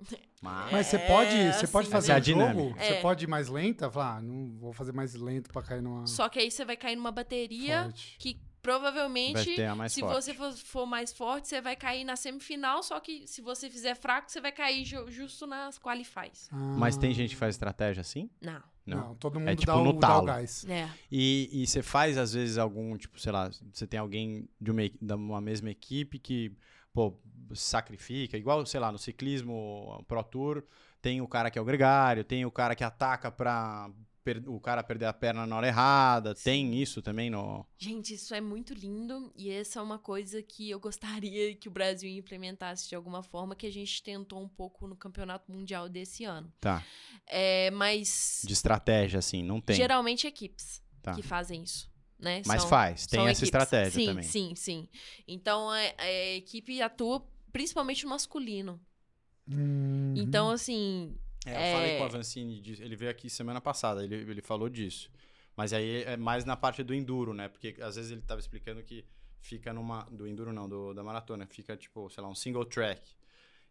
[0.40, 2.38] Mas, Mas você É, pode, você assim, pode mas fazer é a o jogo?
[2.52, 2.80] dinâmica.
[2.84, 3.00] Você É.
[3.00, 3.90] pode ir mais lenta?
[3.90, 6.76] Falar, ah, não vou fazer mais lento pra cair numa Só que aí você vai
[6.76, 8.16] cair numa bateria forte.
[8.20, 9.56] que provavelmente.
[9.88, 10.14] se forte.
[10.14, 13.94] você for, for mais forte, você vai cair na semifinal, só que se você fizer
[13.94, 16.48] fraco, você vai cair ju- justo nas qualifies.
[16.52, 18.28] Mas tem Ah, gente que faz estratégia assim?
[18.40, 18.62] Não.
[18.86, 20.26] Não, todo mundo É tipo dá, o, no dá o talo.
[20.26, 20.64] gás.
[20.66, 20.88] É.
[21.12, 24.82] E, e você faz, às vezes, algum, tipo, sei lá, você tem alguém de uma,
[24.82, 26.56] e- da uma mesma equipe que,
[26.90, 27.14] pô,
[27.52, 30.62] se sacrifica, igual, sei lá, no ciclismo Pro Tour,
[31.02, 33.90] tem o cara que é o gregário, tem o cara que ataca pra
[34.46, 37.64] o cara perder a perna na hora errada, tem isso também no...
[37.78, 41.70] Gente, isso é muito lindo e essa é uma coisa que eu gostaria que o
[41.70, 46.24] Brasil implementasse de alguma forma, que a gente tentou um pouco no Campeonato Mundial desse
[46.24, 46.52] ano.
[46.60, 46.84] Tá,
[47.26, 49.76] É, mas de estratégia, assim, não tem.
[49.76, 51.14] geralmente equipes Tá.
[51.14, 51.88] que fazem isso.
[52.18, 52.42] né?
[52.46, 53.42] Mas São- faz, tem essa equipes.
[53.44, 54.22] estratégia sim, também.
[54.24, 54.88] Sim, sim.
[55.26, 58.80] Então é- é, a equipe atua principalmente no masculino.
[59.50, 60.14] Uhum.
[60.16, 61.96] Então, assim, É, eu falei É.
[61.98, 65.10] com o Avancini, disso, ele veio aqui semana passada, ele, ele falou disso.
[65.56, 67.48] Mas aí é mais na parte do enduro, né?
[67.48, 69.04] Porque às vezes ele tava explicando que
[69.40, 70.04] fica numa.
[70.04, 71.46] Do enduro não, do, da maratona.
[71.46, 73.02] Fica tipo, sei lá, um single track.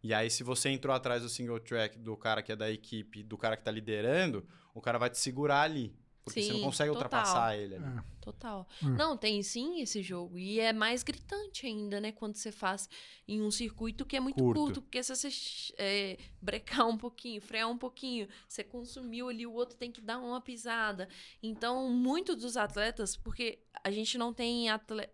[0.03, 3.23] E aí, se você entrou atrás do single track do cara que é da equipe,
[3.23, 5.95] do cara que tá liderando, o cara vai te segurar ali.
[6.27, 7.03] Porque você não Sim, consegue total.
[7.05, 7.85] ultrapassar ele ali.
[7.85, 8.03] É.
[8.21, 8.67] total.
[8.83, 8.89] Hum.
[8.97, 10.37] Não, tem sim esse jogo.
[10.37, 12.11] E é mais gritante ainda, né?
[12.11, 12.89] Quando você faz
[13.27, 14.59] em um circuito que é muito Curto.
[14.59, 14.81] curto.
[14.81, 15.29] porque se você
[15.77, 20.19] é, brecar um pouquinho, frear um pouquinho, você consumiu ali, o outro tem que dar
[20.19, 21.07] uma pisada.
[21.41, 25.13] Então, muitos dos atletas, porque a gente não tem atleta.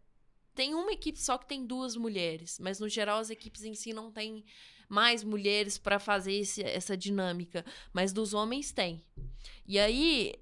[0.56, 3.91] Tem uma equipe só que tem duas mulheres, mas no geral as equipes em si
[3.93, 4.43] não têm
[4.89, 9.04] mais mulheres para fazer esse- essa dinâmica, mas dos homens tem.
[9.65, 10.34] E aí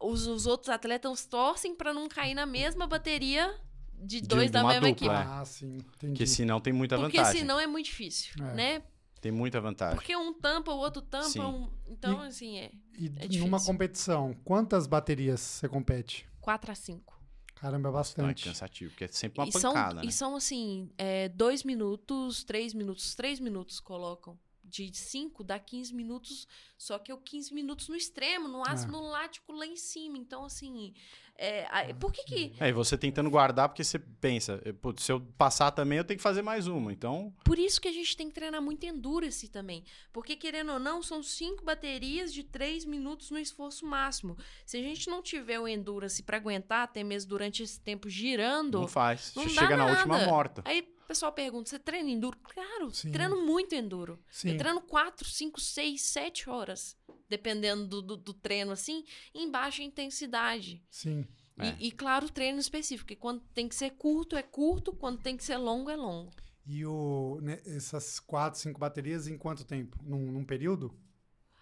[0.00, 3.54] os, os outros atletas torcem para não cair na mesma bateria
[3.94, 5.14] de De- dois de da uma mesma dupla, equipe.
[5.14, 5.32] é.
[5.40, 5.76] Ah, sim.
[5.76, 6.12] Entendi.
[6.12, 7.40] Porque senão tem muita Porque vantagem.
[7.40, 8.54] senão é muito difícil, É.
[8.54, 8.82] né?
[9.20, 9.96] Tem muita vantagem.
[9.96, 11.70] Porque um tampa, o outro tampa, um...
[11.88, 16.26] então E- assim é E é numa competição, quantas baterias você compete?
[16.40, 17.16] 4 a 5.
[17.54, 18.44] Caramba, é Não, é bastante.
[18.44, 20.02] cansativo, porque é sempre uma e são, pancada, né?
[20.04, 24.38] e são assim, é, dois minutos, três minutos, três minutos colocam.
[24.68, 28.92] De 5 dá 15 minutos, só que é o 15 minutos no extremo, no ácido
[28.92, 30.18] no lático lá em cima.
[30.18, 30.92] Então, assim,
[31.38, 35.04] é, a- por que que É, e você tentando guardar, porque você pensa, eh, putz,
[35.04, 36.92] se eu passar também, eu tenho que fazer mais uma.
[36.92, 39.84] Então, Por isso que a gente tem que treinar muito endurance também.
[40.12, 44.36] Porque, querendo ou não, são cinco baterias de três minutos no esforço máximo.
[44.64, 48.80] Se a gente não tiver o endurance para aguentar, até mesmo durante esse tempo girando.
[48.80, 49.32] não faz.
[49.36, 50.62] não você chega na última morta.
[50.64, 52.36] Aí o pessoal pergunta: você treina enduro?
[52.42, 53.12] Claro, Sim.
[53.12, 54.18] treino muito enduro.
[54.28, 54.50] Sim.
[54.50, 56.96] Eu treino quatro, cinco, seis, sete horas.
[57.28, 60.82] Dependendo do, do, do treino, assim, em baixa intensidade.
[60.90, 61.26] Sim.
[61.58, 61.76] É.
[61.78, 63.12] E, e, claro, treino específico.
[63.12, 64.92] E quando tem que ser curto, é curto.
[64.92, 66.32] Quando tem que ser longo, é longo.
[66.66, 69.96] E o, né, essas quatro, cinco baterias em quanto tempo?
[70.02, 70.96] Num, num período?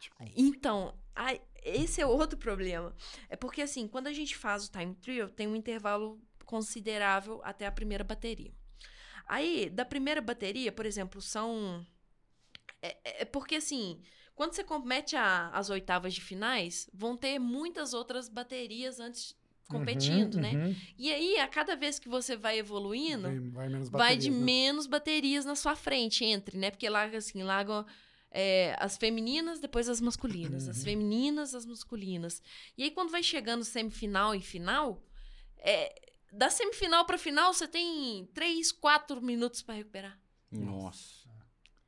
[0.01, 2.95] Tipo, Então, ai, esse é outro problema.
[3.29, 7.67] É porque, assim, quando a gente faz o time trial, tem um intervalo considerável até
[7.67, 8.53] a primeira bateria.
[9.27, 11.85] Aí, da primeira bateria, por exemplo, são.
[12.83, 14.01] É, é- é porque, assim,
[14.35, 19.35] quando você compete a- as oitavas de finais, vão ter muitas outras baterias antes
[19.69, 20.53] competindo, uhum, né?
[20.55, 20.77] uhum.
[20.99, 24.37] E aí, a cada vez que você vai evoluindo, Vai, vai vai de né?
[24.39, 26.71] menos baterias na sua frente, entre, né?
[26.71, 27.85] Porque larga assim, largam
[28.31, 30.69] é, as femininas, depois as masculinas.
[30.69, 30.85] As Uhum.
[30.85, 32.43] femininas, as masculinas.
[32.77, 35.03] E aí, quando vai chegando semifinal e final,
[35.59, 35.95] é,
[36.37, 40.19] da semifinal pra final, você tem três, quatro minutos pra recuperar.
[40.51, 41.25] Nossa.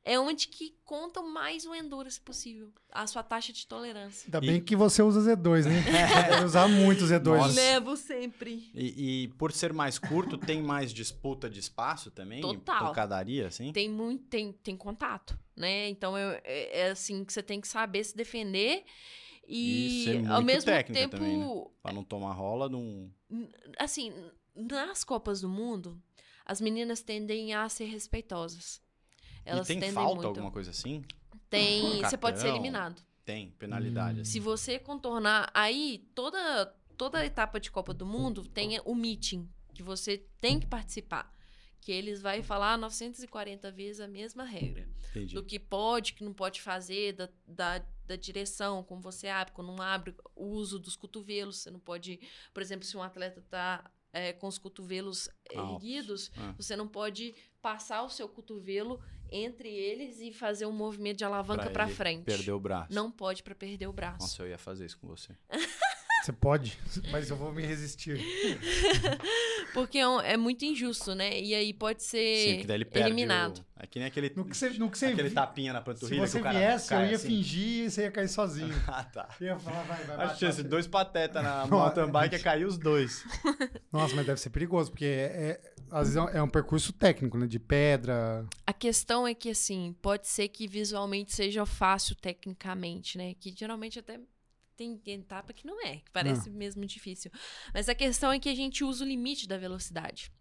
[0.03, 2.71] É onde que conta mais o endurance possível.
[2.93, 4.25] A sua taxa de tolerância.
[4.27, 5.83] Ainda E- bem que você usa Z2, né?
[6.31, 7.23] Deve usar muito Z2.
[7.25, 7.53] Nossa.
[7.53, 8.71] Levo sempre.
[8.73, 12.39] E, e por ser mais curto, tem mais disputa de espaço também?
[12.39, 12.85] Total.
[12.87, 13.73] Pancadaria, assim?
[13.73, 15.89] Tem muito, tem, tem contato, né?
[15.89, 18.85] Então é, é- é assim que você tem que saber se defender
[19.45, 21.65] E e, ser ao mesmo técnica tempo, também, né?
[21.83, 23.11] Pra não tomar rola, não...
[23.77, 24.13] assim,
[24.55, 26.01] nas Copas do Mundo,
[26.45, 28.81] as meninas tendem a ser respeitosas.
[29.45, 30.27] Elas e tem falta, muito.
[30.27, 31.03] alguma coisa assim?
[31.49, 33.01] Tem, você pode ser eliminado.
[33.23, 34.19] Tem, penalidade.
[34.19, 34.21] Hum.
[34.21, 34.31] assim.
[34.31, 39.83] Se você contornar, aí toda toda etapa de Copa do Mundo tem o meeting que
[39.83, 41.31] você tem que participar,
[41.79, 44.89] que eles vai falar 940 vezes a mesma regra.
[45.11, 45.35] Entendi.
[45.35, 49.67] do que pode, que não pode fazer, da, da, da direção, como você abre, quando
[49.67, 51.57] não abre, o uso dos cotovelos.
[51.57, 52.19] Você não pode,
[52.53, 53.91] por exemplo, se um atleta está
[54.39, 55.73] com os cotovelos Altos.
[55.83, 56.51] erguidos, Ah.
[56.57, 61.69] você não pode passar o seu cotovelo entre eles e fazer um movimento de alavanca
[61.69, 62.23] para frente.
[62.23, 62.91] Perdeu o braço.
[62.91, 64.21] Não pode para perder o braço.
[64.21, 65.35] Nossa, eu ia fazer isso com você.
[66.27, 66.77] Você pode,
[67.09, 68.19] mas eu vou me resistir.
[69.73, 71.39] Porque é, um- é muito injusto, né?
[71.39, 73.59] E aí pode ser Sim, eliminado.
[73.59, 73.67] o...
[73.79, 75.85] É que nem aquele, No que você, no que você aquele vi- tapinha na Se
[75.85, 77.27] panturrilha você que o cara viesse, eu ia assim.
[77.27, 78.73] fingir e você ia cair sozinho.
[78.87, 79.29] Ah, tá.
[79.39, 80.63] Eu ia falar, vai, vai, Acho bate, que tinha bate.
[80.63, 83.23] dois patetas na mountain bike ia cair os dois.
[83.91, 85.61] Nossa, mas deve ser perigoso, porque é, é-
[85.91, 87.45] às vezes é um percurso técnico, né?
[87.47, 88.45] De pedra.
[88.65, 93.33] A questão é que, assim, pode ser que visualmente seja fácil tecnicamente, né?
[93.39, 94.19] Que geralmente até
[94.77, 97.31] tem etapa que não é, que parece mesmo difícil.
[97.73, 100.31] Mas a questão é que a gente usa o limite da velocidade.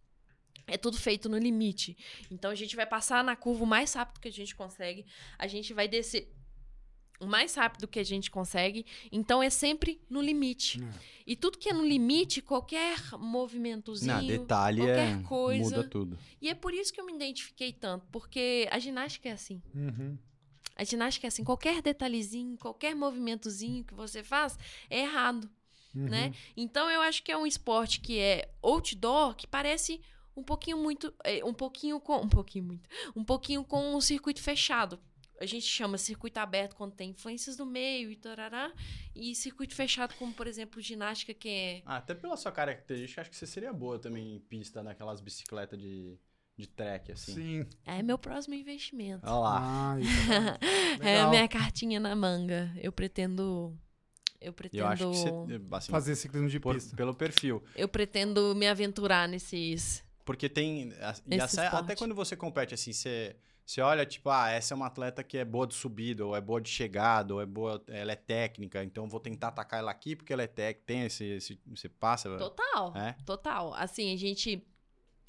[0.67, 1.97] É tudo feito no limite.
[2.31, 5.07] Então a gente vai passar na curva o mais rápido que a gente consegue.
[5.39, 6.33] A gente vai descer
[7.21, 8.85] o mais rápido que a gente consegue.
[9.11, 10.83] Então é sempre no limite.
[10.83, 10.89] É.
[11.27, 14.17] E tudo que é no limite, qualquer movimentozinho.
[14.17, 14.85] Não, detalhe é...
[14.85, 15.77] qualquer coisa.
[15.77, 16.19] Muda tudo.
[16.43, 19.63] E é por isso que eu me identifiquei tanto, porque a ginástica é assim.
[19.75, 20.19] Uhum.
[20.77, 24.59] A ginástica é assim, qualquer detalhezinho, qualquer movimentozinho que você faz
[24.89, 25.51] é errado.
[25.95, 26.11] Uhum.
[26.11, 26.35] né?
[26.55, 29.99] Então eu acho que é um esporte que é outdoor, que parece
[30.37, 34.43] um pouquinho muito, é, um pouquinho com, um pouquinho muito, um pouquinho com um circuito
[34.43, 35.01] fechado.
[35.41, 38.73] A gente chama circuito aberto quando tem influências do meio e tarará,
[39.15, 43.31] e circuito fechado como, por exemplo, ginástica que é Ah, até pela sua característica, acho
[43.31, 46.19] que você seria boa também em pista naquelas bicicletas de,
[46.57, 47.35] de track, assim.
[47.35, 47.67] Sim.
[47.85, 49.27] é meu próximo investimento.
[49.27, 49.93] Olha lá.
[49.95, 51.31] Ah, isso é é a legal.
[51.31, 52.73] minha cartinha na manga.
[52.81, 53.77] Eu pretendo
[54.41, 56.97] eu pretendo eu acho que você, assim, Fazer ciclismo de por- pista.
[56.97, 57.63] pelo perfil.
[57.75, 60.89] eu pretendo me aventurar nesses Porque tem.
[60.89, 61.75] E até, esporte.
[61.75, 65.39] até quando você compete, assim, você, você olha, tipo, ah, essa é uma atleta que
[65.39, 67.83] é boa de subida, ou é boa de chegada, ou é boa.
[67.89, 70.87] Ela é técnica, então vou tentar atacar ela aqui porque ela é técnica.
[70.87, 71.61] Tem esse, esse.
[71.67, 72.37] Você passa.
[72.39, 73.13] Total, É?
[73.25, 73.73] total.
[73.75, 74.67] Assim, a gente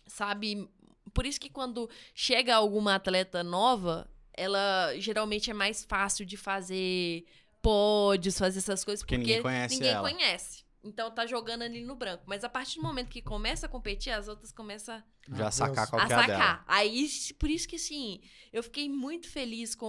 [0.05, 0.69] sabe.
[1.13, 7.25] Por isso que quando chega alguma atleta nova, ela geralmente é mais fácil de fazer
[7.61, 10.09] pódios, fazer essas coisas, Porque porque, ninguém conhece ninguém ela.
[10.09, 10.67] conhece.
[10.83, 12.23] Então tá jogando ali no branco.
[12.27, 16.01] Mas a partir do momento que começa a competir, as outras começam Já sacar qual
[16.01, 16.37] a que é a sacar.
[16.37, 16.63] dela.
[16.65, 18.21] Aí, por isso que assim,
[18.53, 19.85] eu fiquei muito feliz com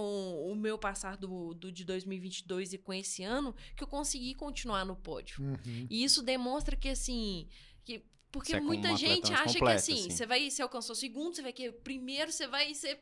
[0.51, 4.83] o meu passar do, do de 2022 e com esse ano, que eu consegui continuar
[4.83, 5.41] no pódio.
[5.41, 5.87] Uhum.
[5.89, 7.47] E isso demonstra que, assim.
[8.29, 10.09] Que, porque é muita gente acha completa, que, assim, assim.
[10.11, 10.49] você vai.
[10.49, 13.01] Você alcançou segundo, você vai que primeiro, você vai ser.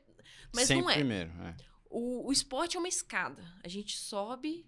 [0.55, 0.93] Mas Sempre não é.
[0.95, 1.29] primeiro.
[1.43, 1.55] É.
[1.89, 3.43] O, o esporte é uma escada.
[3.63, 4.65] A gente sobe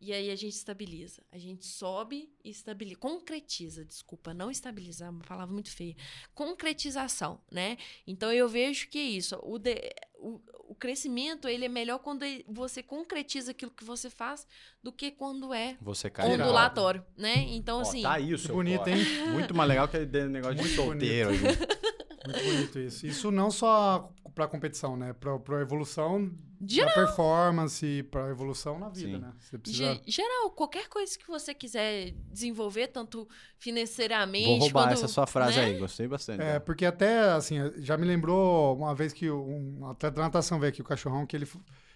[0.00, 1.22] e aí a gente estabiliza.
[1.30, 2.98] A gente sobe e estabiliza.
[2.98, 5.96] Concretiza, desculpa, não estabilizar, uma palavra muito feia.
[6.34, 7.76] Concretização, né?
[8.06, 9.38] Então eu vejo que é isso.
[9.42, 14.46] O, de- o, o crescimento, ele é melhor quando você concretiza aquilo que você faz
[14.82, 17.34] do que quando é Você cai ondulatório, né?
[17.48, 18.02] Então, Ó, assim...
[18.02, 18.90] tá aí o Que seu bonito, corte.
[18.92, 19.28] hein?
[19.32, 21.30] Muito mais legal que o negócio de Muito solteiro.
[21.30, 21.38] ali.
[22.24, 23.06] Muito bonito isso.
[23.06, 25.12] Isso não só pra competição, né?
[25.12, 26.30] Pra evolução
[26.64, 26.88] Geral.
[26.88, 29.18] da performance, pra evolução na vida, Sim.
[29.18, 29.32] né?
[29.38, 29.94] Você precisa...
[29.94, 34.46] Ge- Geral, qualquer coisa que você quiser desenvolver, tanto financeiramente.
[34.46, 35.64] Vou roubar quando, essa sua frase né?
[35.64, 36.42] aí, gostei bastante.
[36.42, 40.70] É, porque até, assim, já me lembrou uma vez que um atleta da natação veio
[40.72, 41.48] aqui, o cachorrão, que ele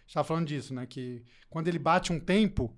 [0.06, 0.86] estava falando disso, né?
[0.86, 2.74] Que quando ele bate um tempo,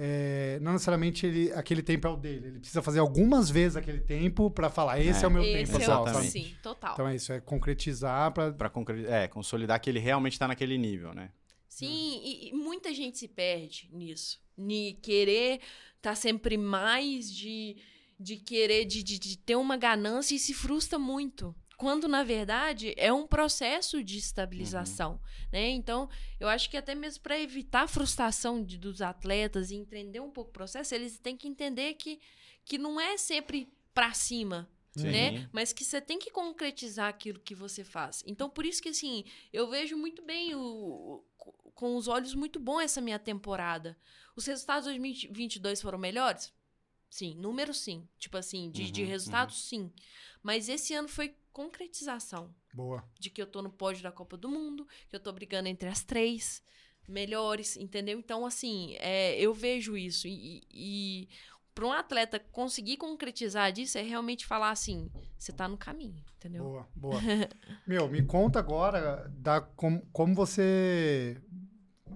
[0.00, 2.46] é, não necessariamente ele, aquele tempo é o dele.
[2.46, 5.26] Ele precisa fazer algumas vezes aquele tempo para falar, esse é, É.
[5.26, 5.82] o meu Esse tempo é?
[5.82, 6.30] Exatamente.
[6.30, 6.92] sim, total.
[6.94, 10.78] Então é isso, é concretizar para Pra concre- é, consolidar que ele realmente tá naquele
[10.78, 11.30] nível, né?
[11.68, 14.40] Sim, e, e muita gente se perde nisso.
[14.56, 15.60] De querer
[15.96, 17.76] estar sempre mais, de,
[18.18, 21.54] de querer, de, de, de ter uma ganância e se frustra muito.
[21.78, 25.20] Quando, na verdade, é um processo de estabilização,
[25.52, 25.68] né?
[25.70, 26.10] Então,
[26.40, 30.30] eu acho que até mesmo para evitar a frustração de- dos atletas e entender um
[30.30, 32.20] pouco o processo, eles têm que entender que,
[32.64, 35.04] que não é sempre para cima, Sim.
[35.12, 35.48] né?
[35.52, 38.24] Mas que você tem que concretizar aquilo que você faz.
[38.26, 41.24] Então, por isso que, assim, eu vejo muito bem, o, o-
[41.74, 43.96] com os olhos muito bons essa minha temporada.
[44.34, 46.52] Os resultados de 2022 foram melhores?
[47.10, 47.34] Sim.
[47.36, 48.06] Número, sim.
[48.18, 49.92] Tipo assim, de, de Uhum, resultados, sim.
[50.42, 53.02] Mas esse ano foi concretização boa.
[53.18, 55.88] de que eu tô no pódio da Copa do Mundo, que eu tô brigando entre
[55.88, 56.62] as três
[57.08, 58.18] melhores, entendeu?
[58.18, 60.28] Então, assim, é, eu vejo isso.
[60.28, 61.28] E, e
[61.74, 66.62] para um atleta conseguir concretizar disso é realmente falar assim: você tá no caminho, entendeu?
[66.62, 67.20] Boa, boa.
[67.86, 71.40] Meu, me conta agora da, como, como você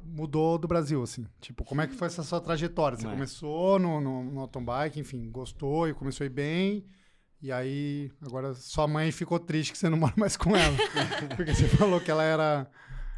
[0.04, 1.26] mudou do Brasil, assim.
[1.40, 2.96] Tipo, como é que foi essa sua trajetória?
[2.98, 3.10] Você É.
[3.10, 6.86] começou no, no, no mountain bike, enfim, gostou e começou a ir bem.
[7.42, 10.76] E aí, agora sua mãe ficou triste que você não mora mais com ela.
[11.34, 12.70] porque você falou que ela era...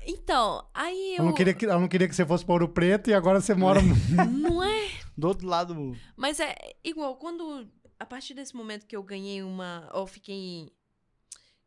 [0.07, 1.21] Então, aí eu.
[1.21, 3.41] Ela não, queria que, ela não queria que você fosse para Ouro Preto e agora
[3.41, 3.81] você mora...
[3.83, 4.91] Não é.
[5.17, 5.97] Do outro lado.
[6.17, 7.67] Mas é igual, quando.
[7.99, 9.89] A partir desse momento que eu ganhei uma.
[9.95, 10.71] Ou fiquei.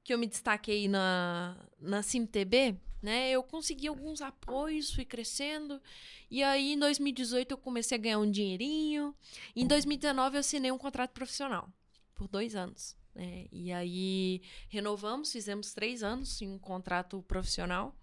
[0.03, 3.31] Que eu me destaquei na, na CimTB, né?
[3.31, 5.81] Eu consegui alguns apoios, fui crescendo.
[6.29, 9.15] E aí, em 2018, eu comecei a ganhar um dinheirinho.
[9.55, 11.69] E em 2019, eu assinei um contrato profissional.
[12.17, 12.97] Por dois anos.
[13.15, 13.47] Né?
[13.51, 17.95] E aí, renovamos, fizemos três anos em um contrato profissional.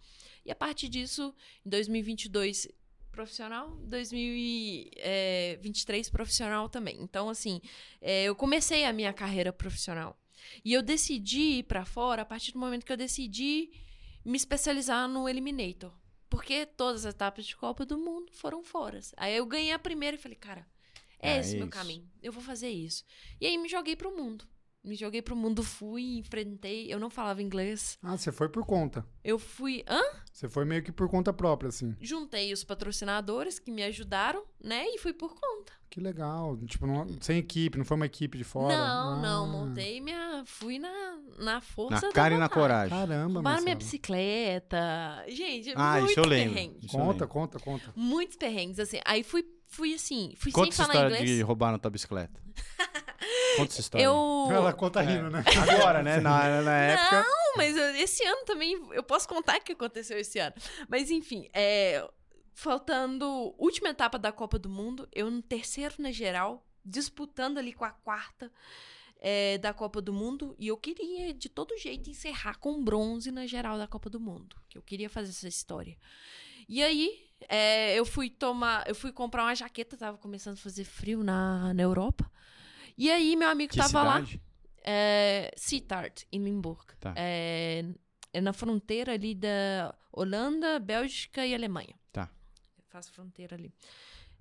[0.45, 1.35] E a partir disso,
[1.65, 2.69] em 2022,
[3.11, 7.01] profissional, 2023 profissional também.
[7.01, 7.61] Então, assim,
[8.01, 10.19] é, eu comecei a minha carreira profissional.
[10.65, 13.71] E eu decidi ir pra fora a partir do momento que eu decidi
[14.25, 15.93] me especializar no Eliminator.
[16.29, 18.99] Porque todas as etapas de Copa do Mundo foram fora.
[19.17, 20.67] Aí eu ganhei a primeira e falei, cara,
[21.25, 21.71] é, É esse meu isso.
[21.71, 22.05] caminho.
[22.23, 23.05] Eu vou fazer isso.
[23.41, 24.45] E aí me joguei pro mundo.
[24.83, 26.93] Me joguei pro mundo, fui, enfrentei.
[26.93, 27.97] Eu não falava inglês.
[28.03, 29.03] Ah, você foi por conta.
[29.25, 29.83] Eu fui.
[29.89, 30.03] Hã?
[30.31, 31.97] Você foi meio que por conta própria, assim.
[32.03, 34.85] Juntei os patrocinadores que me ajudaram, né?
[34.89, 35.73] E fui por conta.
[35.89, 36.59] Que legal.
[36.67, 38.77] Tipo, não- sem equipe, não foi uma equipe de fora?
[38.77, 40.43] Não, não, Ah, montei minha.
[40.45, 41.95] Fui na, na força.
[42.03, 42.91] Na da cara e na coragem.
[42.99, 45.25] Caramba, Roubaram minha bicicleta.
[45.29, 46.55] Gente, Ah, muitos isso eu lembro.
[46.55, 46.85] perrengues.
[46.85, 47.29] Isso eu Conta, lembro.
[47.29, 47.93] conta, conta.
[47.97, 48.99] Muitos perrengues, assim.
[49.05, 49.45] Aí fui,
[49.75, 51.37] fui assim, fui Conta sem essa falar história inglês.
[51.39, 52.41] de roubar na tua bicicleta.
[53.57, 54.05] Conta essa história.
[54.05, 54.49] Eu.
[54.51, 55.07] Ela conta É.
[55.07, 55.45] rindo, né?
[55.79, 56.21] Agora, né?
[56.21, 57.23] Na, na época.
[57.23, 60.55] Não, mas eu- esse ano também, eu posso contar o que aconteceu esse ano.
[60.89, 62.07] Mas enfim, é,
[62.53, 67.85] faltando última etapa da Copa do Mundo, eu no terceiro na geral, disputando ali com
[67.85, 68.51] a quarta
[69.21, 73.47] é, da Copa do Mundo, e eu queria de todo jeito encerrar com bronze na
[73.47, 75.97] geral da Copa do Mundo, que eu queria fazer essa história.
[76.69, 80.85] E aí, é, eu fui tomar, eu fui comprar uma jaqueta, tava começando a fazer
[80.85, 82.31] frio na, na Europa.
[82.97, 84.15] E aí, meu amigo Que tava lá.
[84.15, 84.41] cidade?
[84.85, 86.85] É, Sittard, em Limburg.
[87.01, 87.15] Tá.
[87.17, 87.85] É,
[88.33, 91.95] é na fronteira ali da Holanda, Bélgica e Alemanha.
[92.13, 92.31] Tá.
[92.89, 93.73] Faz fronteira ali.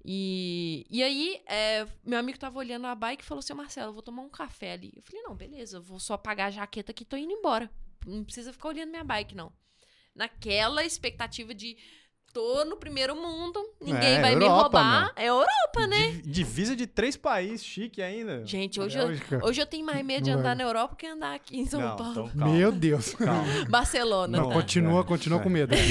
[0.06, 3.94] E, e aí, é, meu amigo tava olhando a bike e falou assim, Marcelo, eu
[3.94, 4.92] vou tomar um café ali.
[4.96, 7.72] Eu falei, não, beleza, eu vou só pagar a jaqueta que tô indo embora.
[8.06, 9.52] Não precisa ficar olhando minha bike, não.
[10.14, 11.78] Naquela expectativa de
[12.34, 15.14] tô no primeiro mundo, ninguém É, vai me Europa, roubar.
[15.16, 16.08] É Europa, né?
[16.14, 18.44] Div- Divisa de três países, chique ainda.
[18.46, 19.08] Gente, hoje eu,
[19.44, 20.56] hoje eu tenho mais medo de andar é.
[20.56, 22.32] na Europa que andar aqui em São Não, Paulo.
[22.34, 22.52] então.
[22.54, 23.14] Meu Deus.
[23.14, 23.44] Calma.
[23.70, 24.38] Barcelona.
[24.38, 24.54] Não, tá?
[24.56, 25.44] continua, É, continua é.
[25.44, 25.74] com medo.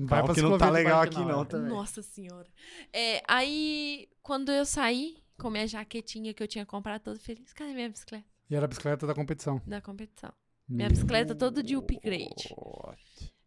[0.00, 1.44] Vai Calma pra que não tá legal aqui não, é.
[1.44, 1.68] também.
[1.70, 2.46] Nossa senhora.
[2.92, 7.72] É, aí, quando eu saí com minha jaquetinha que eu tinha comprado, todo feliz, cadê
[7.72, 9.60] minha bicicleta E era a bicicleta da competição.
[9.66, 10.32] da competição?
[10.68, 12.52] Minha bicicleta toda de upgrade.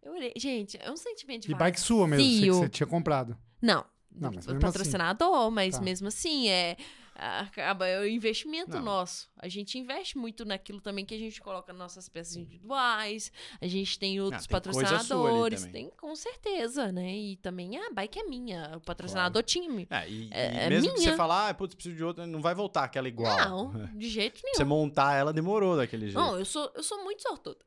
[0.10, 3.38] Eu olhei, gente, é um sentimento de E bike sua mesmo, que você tinha comprado.
[3.62, 5.82] Não, Não, mas mesmo patrocinador, mas Tá.
[5.84, 6.76] mesmo assim, é
[7.16, 8.82] acaba é o investimento Não.
[8.82, 9.29] nosso.
[9.42, 13.32] A gente investe muito naquilo também que a gente coloca nossas peças individuais,
[13.62, 17.16] a gente tem outros tem coisa sua ali patrocinadores, tem com certeza, né?
[17.18, 19.88] E também a bike é minha, o patrocinador time.
[19.90, 22.42] É, e, É- e é mesmo que você falar, ah, putz, preciso de outra, não
[22.42, 23.38] vai voltar aquela igual.
[23.50, 24.56] Não, de jeito nenhum.
[24.58, 26.20] Você montar ela demorou daquele jeito.
[26.20, 27.58] Não, eu sou, eu sou muito sortuda.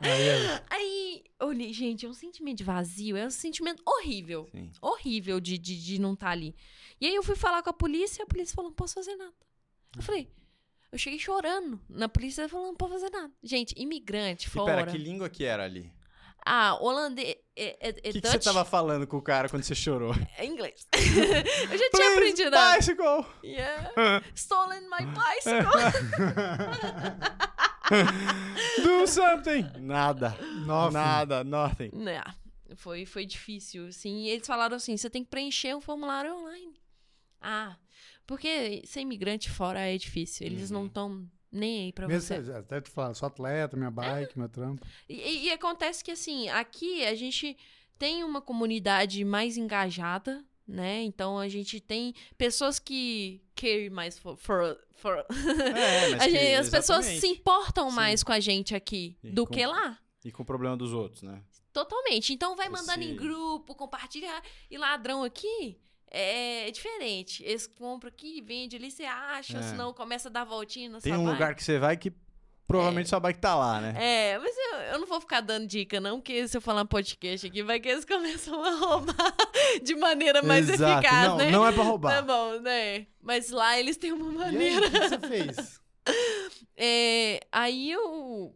[0.00, 0.60] Aí, aí.
[0.70, 4.46] Aí, eu olhei, gente, é um sentimento de vazio, é um sentimento horrível.
[4.52, 4.70] Sim.
[4.80, 6.54] Horrível de, de, de não estar ali.
[7.00, 9.16] E aí eu fui falar com a polícia e a polícia falou, não posso fazer
[9.16, 9.32] nada.
[9.96, 10.28] Eu falei,
[10.92, 13.32] eu cheguei chorando na polícia falando, não posso fazer nada.
[13.42, 14.76] Gente, imigrante E fora.
[14.76, 15.90] pera, que língua que era ali?
[16.44, 17.36] Ah, holandês.
[17.56, 20.12] É, é, é O que, você tava falando com o cara quando você chorou?
[20.36, 20.86] é inglês.
[20.92, 22.50] eu já tinha aprendido.
[22.76, 23.26] Bicycle!
[23.42, 24.22] Yeah.
[24.34, 25.72] Stolen my bicycle.
[28.82, 29.70] Do something!
[29.80, 30.36] Nada.
[30.66, 30.98] Nossa.
[30.98, 31.90] Nada, nothing.
[31.94, 32.22] Né,
[32.76, 34.24] foi, foi difícil, assim.
[34.24, 36.74] E eles falaram assim, você tem que preencher um formulário online.
[37.40, 37.76] Ah,
[38.32, 40.46] porque ser imigrante fora é difícil.
[40.46, 42.52] Eles não estão nem aí pra Mesmo você.
[42.52, 44.86] até tu falar, sou atleta, minha bike, meu trampo.
[45.08, 47.56] E, e- acontece que, assim, aqui a gente
[47.98, 51.02] tem uma comunidade mais engajada, né?
[51.02, 54.36] Então a gente tem pessoas que care mais for.
[54.36, 57.96] for, for- É, mas A que- gente- as pessoas se importam Sim.
[57.96, 59.98] mais com a gente aqui E do com- que lá.
[60.24, 61.42] E com o problema dos outros, né?
[61.72, 62.32] Totalmente.
[62.32, 64.42] Então vai mandando em Esse- grupo, compartilha.
[64.70, 65.78] E ladrão aqui
[66.14, 67.42] é diferente.
[67.44, 69.62] Eles compram aqui, vende ali, você acha, É.
[69.62, 71.30] senão começa a dar voltinha na Tem um bike.
[71.32, 72.12] lugar que você vai que
[72.66, 73.94] provavelmente sua bike tá lá, né?
[73.98, 76.86] É, mas eu, eu não vou ficar dando dica, não, porque se eu falar um
[76.86, 79.34] podcast aqui, vai que eles começam a roubar
[79.82, 81.00] de maneira mais Exato.
[81.04, 81.50] eficaz, não, né?
[81.50, 82.22] não é pra Tá roubar.
[82.24, 83.06] bom, né?
[83.20, 84.86] Mas lá eles têm uma E aí, maneira.
[84.86, 85.80] o que você fez?
[86.76, 88.54] É, aí eu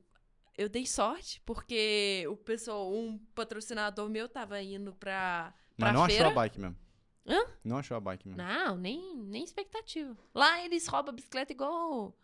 [0.59, 6.07] eu dei sorte, porque o pessoal, um patrocinador meu tava indo pra, pra Mas não
[6.07, 6.25] feira.
[6.29, 6.77] achou a bike mesmo.
[7.27, 7.45] Hã?
[7.65, 8.43] Não achou a bike mesmo.
[8.43, 10.17] Não, nem, nem expectativa.
[10.35, 12.17] Lá eles roubam bicicleta igual.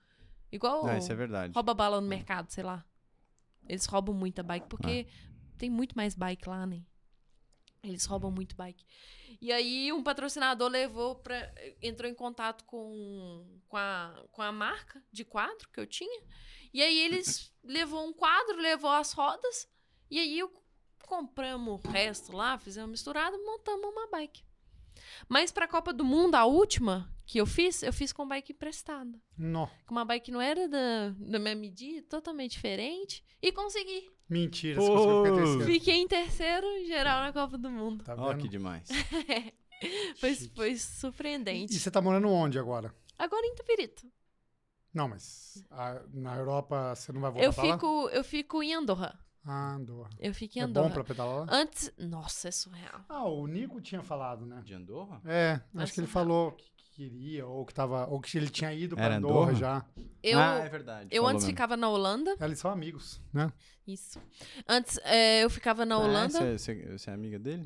[0.51, 0.87] Igual.
[0.87, 1.53] Não, isso é verdade.
[1.55, 2.85] rouba bala no mercado, sei lá.
[3.69, 5.07] Eles roubam muita bike, porque
[5.59, 6.83] tem muito mais bike lá, né?
[7.83, 8.85] Eles roubam muito bike.
[9.41, 11.53] E aí um patrocinador levou pra.
[11.83, 16.23] entrou em contato com, com, a, com a marca de quadro que eu tinha.
[16.73, 19.69] E aí eles levou um quadro, levou as rodas.
[20.09, 20.53] E aí eu
[21.07, 24.45] compramos o resto lá, fizemos misturado, montamos uma bike.
[25.29, 29.19] Mas pra Copa do Mundo, a última que eu fiz, eu fiz com bike emprestada
[29.87, 34.11] com uma bike que não era da, da minha medida, totalmente diferente, e consegui.
[34.29, 34.87] Mentira, Pô.
[34.87, 35.65] você conseguiu ficar terceiro.
[35.73, 38.05] Fiquei em terceiro geral na Copa do Mundo.
[38.05, 38.41] Tá Ó, vendo?
[38.43, 38.89] que demais.
[40.21, 41.75] Foi, foi E, surpreendente.
[41.75, 42.95] e você tá morando onde agora?
[43.19, 44.07] Agora em Tupirito.
[44.95, 47.75] Não, mas a- na Europa você não vai voltar Eu pra lá?
[47.75, 49.19] fico, eu fico em Andorra.
[49.45, 50.09] Ah, Andorra.
[50.21, 50.89] Eu fico em É Andorra.
[50.89, 51.47] bom pra pedalar lá?
[51.51, 51.93] Antes.
[51.99, 53.05] Nossa, é surreal.
[53.09, 54.63] Ah, o Nico tinha falado, né?
[54.65, 55.21] De Andorra?
[55.25, 55.93] É, acho Nossa.
[55.93, 58.07] que ele falou que queria, ou que tava.
[58.07, 59.55] Ou que ele tinha ido pra Era Andorra, Andorra?
[59.55, 59.85] já.
[60.23, 61.09] Eu, ah, é verdade.
[61.11, 61.51] eu antes mesmo.
[61.57, 62.37] ficava na Holanda.
[62.41, 63.53] Eles são amigos, né?
[63.87, 64.21] Isso.
[64.69, 66.29] Antes é, eu ficava na Ah, Holanda.
[66.39, 67.65] Você, você- você é amiga dele?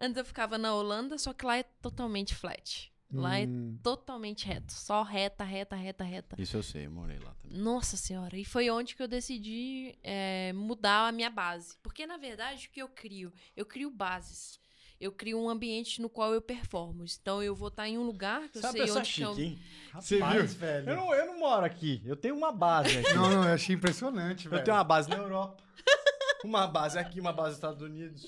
[0.00, 2.92] Antes eu ficava na Holanda, só que lá é totalmente flat.
[3.14, 4.72] Lá é Hum, totalmente reto.
[4.72, 6.36] Só reta, reta, reta, reta.
[6.40, 7.58] Isso eu sei, eu morei lá também.
[7.58, 11.76] Nossa senhora, e foi onde que eu decidi é, mudar a minha base.
[11.82, 13.32] Porque, na verdade, o que eu crio?
[13.56, 14.58] Eu crio bases.
[15.00, 17.04] eu crio um ambiente no qual eu performo.
[17.20, 19.34] Então eu vou estar em um lugar que eu é uma sei onde que eu...
[19.34, 19.58] chique, hein?
[19.88, 20.46] Rapaz, Você viu?
[20.46, 20.90] velho.
[20.90, 22.00] Eu não, eu não moro aqui.
[22.06, 23.12] Eu tenho uma base aqui.
[23.14, 24.60] Não, não, eu achei impressionante, velho.
[24.60, 25.62] eu tenho uma base na Europa.
[26.44, 28.22] Uma base aqui, uma base nos Estados Unidos.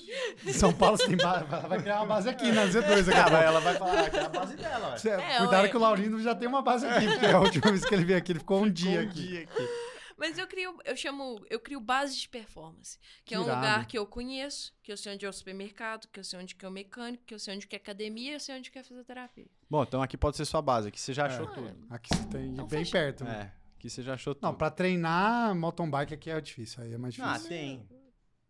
[0.45, 1.45] Em São Paulo tem base.
[1.45, 3.31] Ela vai criar uma base aqui na Z2 daqui a Ah, pouco.
[3.37, 4.97] mas ela vai falar que é a base dela, ué.
[4.97, 5.69] Cê- É, Cuidado ué.
[5.69, 8.17] que o Laurindo já tem uma base aqui, porque a última vez que ele veio
[8.17, 9.21] aqui, ele ficou um dia Um aqui.
[9.27, 9.67] dia aqui.
[10.19, 13.59] Mas eu crio, eu chamo, eu crio base de performance, que, Que é um irado.
[13.61, 16.55] lugar que eu conheço, que eu sei onde é o supermercado, que eu sei onde
[16.55, 18.79] que é o mecânico, que eu sei onde que é academia, eu sei onde que
[18.79, 19.45] é a fisioterapia.
[19.69, 20.87] Bom, então aqui pode ser sua base.
[20.87, 21.27] Aqui você já É.
[21.27, 21.77] achou Ah, tudo.
[21.91, 23.23] Aqui você tem Então bem perto.
[23.25, 23.51] né?
[23.53, 24.43] É, aqui você já achou tudo.
[24.43, 27.49] Não, pra treinar mountain bike aqui é difícil, aí é mais Ah, difícil.
[27.49, 27.87] tem.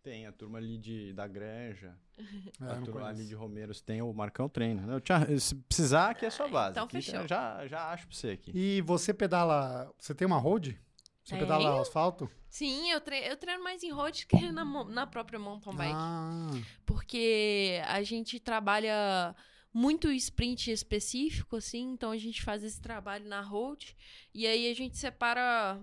[0.10, 2.24] Tem a turma ali de, da Granja, É,
[2.64, 3.28] a não turma ali conheço.
[3.28, 4.90] de Romeiros tem o Marcão treina.
[4.94, 6.72] Eu tinha- se precisar, aqui é sua base.
[6.72, 7.28] então Aqui fechou.
[7.28, 8.52] Já, já acho pra você aqui.
[8.56, 9.94] E você pedala.
[10.00, 10.80] Você tem uma road?
[11.24, 11.42] Você Tenho.
[11.42, 12.32] pedala asfalto?
[12.50, 15.92] Sim, eu treino, eu treino mais em road que na, na própria mountain bike.
[15.94, 16.52] Ah,
[16.86, 19.36] Porque a gente trabalha
[19.74, 23.94] muito sprint específico, assim, então a gente faz esse trabalho na road.
[24.34, 25.78] E aí a gente separa.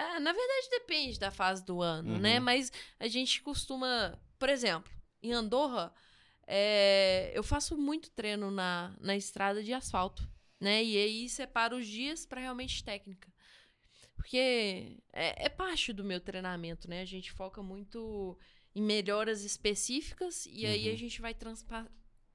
[0.00, 2.18] Ah, na verdade, depende da fase do ano, Uhum.
[2.20, 2.38] né?
[2.40, 2.70] Mas
[3.00, 4.18] a gente costuma.
[4.38, 4.90] Por exemplo,
[5.22, 5.92] em Andorra,
[6.46, 10.28] é, eu faço muito treino na, na estrada de asfalto,
[10.60, 10.82] né?
[10.84, 13.28] E aí separo os dias para realmente técnica.
[14.14, 17.00] Porque é, é parte do meu treinamento, né?
[17.02, 18.38] A gente foca muito
[18.74, 20.94] em melhoras específicas e aí Uhum.
[20.94, 21.86] a gente vai transpa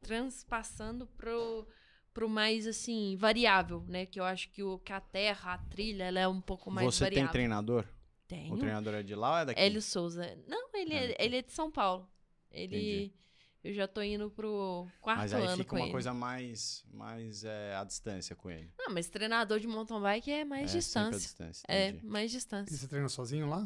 [0.02, 1.66] transpassando pro,
[2.14, 4.06] pro mais, assim, variável, né?
[4.06, 6.86] Que eu acho que, o, que a terra, a trilha, ela é um pouco mais
[6.86, 7.28] você variável.
[7.28, 7.86] tem treinador?
[8.28, 8.54] Tenho.
[8.54, 9.62] O treinador é de lá ou é daqui?
[9.62, 10.38] Hélio Souza.
[10.48, 11.16] Não, ele é, Hélio.
[11.20, 12.10] ele é de São Paulo.
[12.52, 13.06] Ele...
[13.06, 13.24] Entendi.
[13.64, 15.92] Eu já tô indo pro quarto Mas aí ano fica com uma ele.
[15.92, 18.70] coisa mais, mais é, à distância com ele.
[18.78, 21.18] Não, mas treinador de mountain bike é mais é, distância.
[21.18, 21.66] distância.
[21.70, 22.76] É, mais e distância.
[22.76, 23.66] você treina sozinho lá?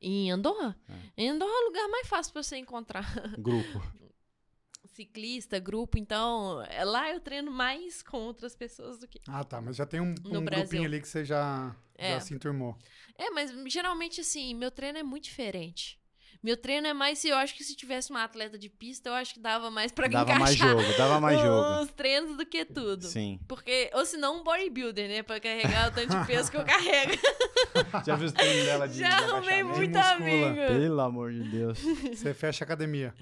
[0.00, 0.76] Em Andorra?
[0.88, 1.22] É.
[1.22, 3.06] Em Andorra é o lugar mais fácil pra você encontrar
[3.38, 3.80] Grupo.
[4.96, 5.98] ciclista, grupo.
[5.98, 9.20] Então, é- lá eu treino mais com outras pessoas do que.
[9.28, 9.60] Ah, tá.
[9.60, 12.12] Mas já tem um, um grupinho ali que você já, É.
[12.14, 12.76] já se enturmou.
[13.18, 15.98] É, mas geralmente, assim, meu treino é muito diferente.
[16.42, 19.14] Meu treino é mais se eu acho que se tivesse uma atleta de pista, eu
[19.14, 21.82] acho que dava mais pra Dava encaixar mais jogo, dava mais jogo.
[21.82, 23.04] os treinos do que tudo.
[23.06, 23.40] Sim.
[23.48, 25.22] Porque, ou se não, um bodybuilder, né?
[25.22, 27.12] Pra carregar o tanto de peso que eu carrego.
[28.06, 30.12] Já viu os treinos dela de Já arrumei muito muscula.
[30.14, 30.56] amigo.
[30.68, 31.78] Pelo amor de Deus.
[31.80, 33.12] Você fecha a academia.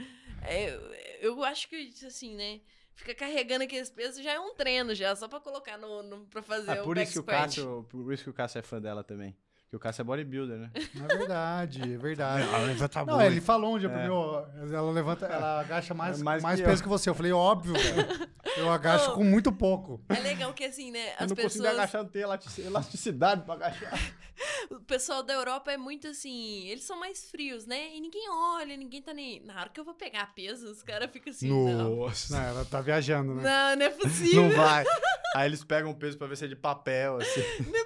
[0.43, 0.81] É, Eu,
[1.25, 2.61] eu acho que, assim, né?
[2.95, 6.43] Fica carregando aqueles pesos já é um treino, já, só pra colocar no, no pra
[6.43, 7.25] fazer É o por isso, que o.
[7.25, 9.37] Cássio, por isso que o Cássio é fã dela também.
[9.75, 10.71] Porque o Cássio é bodybuilder, né?
[11.11, 12.47] É verdade, é verdade.
[12.67, 14.05] levanta Não, ele falou um dia pra É.
[14.05, 16.83] mim, ó, ela levanta, ela agacha mais, É mais, mais que peso eu.
[16.85, 17.11] que você.
[17.11, 18.29] Eu falei, óbvio, velho.
[18.57, 19.15] Eu agacho Ô.
[19.15, 20.01] com muito pouco.
[20.09, 21.09] É legal que, assim, né?
[21.09, 21.67] Eu As não consigo pessoas.
[21.79, 23.93] agachar, não tenho elati- elasticidade pra agachar.
[24.71, 26.67] O pessoal da Europa é muito assim.
[26.67, 27.95] Eles são mais frios, né?
[27.95, 29.41] E ninguém olha, ninguém tá nem.
[29.45, 31.49] Na hora que eu vou pegar peso, os caras ficam assim.
[31.49, 31.97] Não.
[31.99, 32.35] Nossa.
[32.37, 33.43] Não, ela tá viajando, né?
[33.43, 34.43] Não, não é possível.
[34.49, 34.85] Não vai.
[35.37, 37.41] Aí eles pegam o peso pra ver se é de papel, assim.
[37.71, 37.85] Não é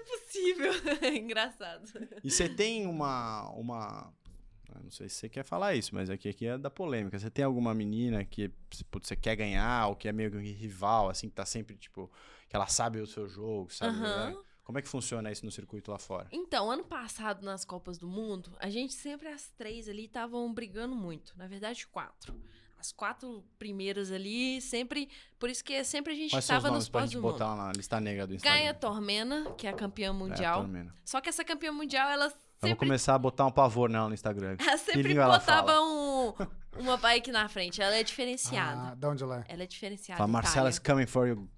[0.55, 0.73] possível.
[1.15, 1.91] Engraçado.
[2.23, 3.51] E você tem uma.
[3.51, 4.13] uma
[4.75, 7.19] eu não sei se você quer falar isso, mas aqui, aqui é da polêmica.
[7.19, 8.49] Você tem alguma menina que
[8.91, 12.11] putz, você quer ganhar, ou que é meio que rival, assim, que tá sempre, tipo,
[12.49, 13.97] que ela sabe o seu jogo, sabe?
[13.97, 14.31] Aham.
[14.31, 14.37] né?
[14.63, 16.29] Como é que funciona isso no circuito lá fora?
[16.31, 20.95] Então, ano passado, nas Copas do Mundo, a gente sempre, as três ali, estavam brigando
[20.95, 21.33] muito.
[21.39, 22.39] Na verdade, quatro.
[22.79, 25.09] As quatro primeiras ali, sempre.
[25.39, 27.33] Por isso que sempre a gente estava nos pós do mundo.
[27.33, 28.59] botar lá na lista negra do Instagram?
[28.59, 30.61] Gaia Tormena, que é a campeã É, mundial.
[30.61, 30.95] Tormenta.
[31.05, 34.15] Só que essa campeã mundial, ela Vamos sempre começar a botar um pavor nela no
[34.15, 34.57] Instagram.
[34.67, 35.81] Ela sempre ela botava fala?
[35.81, 36.35] um,
[36.79, 37.81] uma bike na frente.
[37.83, 38.93] Ela é diferenciada.
[38.93, 39.53] Ah, da onde ela é?
[39.53, 40.19] Ela é diferenciada.
[40.19, 41.49] Fala, Marcela is coming for you.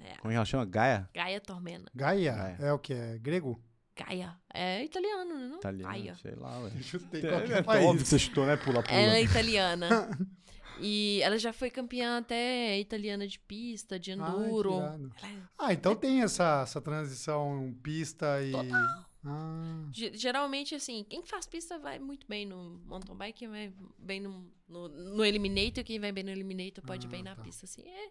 [0.00, 0.16] É.
[0.18, 0.64] Como é que ela chama?
[0.64, 1.08] Gaia?
[1.14, 1.84] Gaia Tormena.
[1.94, 2.32] Gaia?
[2.34, 2.56] Gaia.
[2.60, 2.92] É o que?
[2.92, 3.60] É grego?
[3.94, 4.34] Gaia.
[4.52, 5.56] É italiano, não?
[5.58, 6.14] Italiana, Gaia.
[6.16, 6.70] sei lá, ué.
[6.82, 7.84] Chutei É, qualquer é país.
[7.86, 8.56] óbvio que você chutou, né?
[8.56, 8.96] Pula, pula.
[8.98, 10.10] Ela é italiana.
[10.80, 14.72] e ela já foi campeã até italiana de pista, de enduro.
[15.22, 18.52] é- Ah, então tem essa, essa transição pista e...
[19.24, 23.72] Ah, ge- geralmente, assim, quem faz pista vai muito bem no mountain bike, quem vai
[23.98, 27.42] bem no, no, no Eliminator, quem vai bem no Eliminator pode Ah, bem na tá.
[27.42, 28.10] pista, assim, é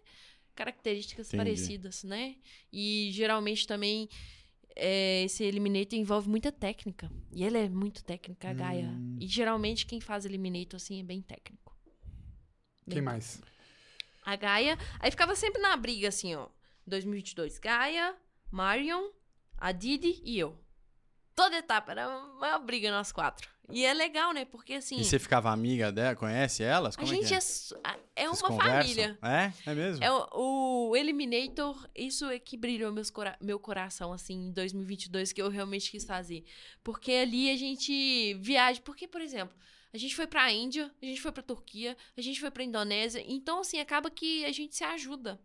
[0.54, 1.36] características Entendi.
[1.38, 2.36] parecidas, né?
[2.72, 4.08] E geralmente também
[4.74, 8.88] é, esse Eliminator envolve muita técnica, e ela é muito técnica, a Gaia.
[8.88, 9.16] Hum.
[9.20, 11.71] E geralmente quem faz Eliminator, assim, é bem técnico.
[12.86, 13.40] Bem quem mais?
[14.24, 14.78] a Gaia.
[15.00, 16.48] Aí ficava sempre na briga, assim, ó.
[16.86, 18.14] 2022, Gaia,
[18.50, 19.10] Marion,
[19.58, 20.56] a Didi e eu.
[21.34, 23.50] Toda etapa era uma briga nós quatro.
[23.70, 24.44] E é legal, né?
[24.44, 26.14] Porque, assim, E você ficava amiga dela?
[26.14, 26.94] Conhece elas?
[26.94, 28.82] a Como gente é, é, é Vocês uma conversam?
[28.82, 29.18] família.
[29.22, 29.70] É?
[29.70, 30.04] É mesmo?
[30.04, 35.32] É o, o Eliminator, isso é que brilhou meus cora meu coração, assim, em 2022,
[35.32, 36.44] que eu realmente quis fazer.
[36.84, 38.80] Porque ali a gente viaja.
[38.82, 39.56] Porque, por exemplo,
[39.92, 43.22] a gente foi pra Índia, a gente foi pra Turquia, a gente foi pra Indonésia.
[43.26, 45.40] Então, assim, acaba que a gente se ajuda.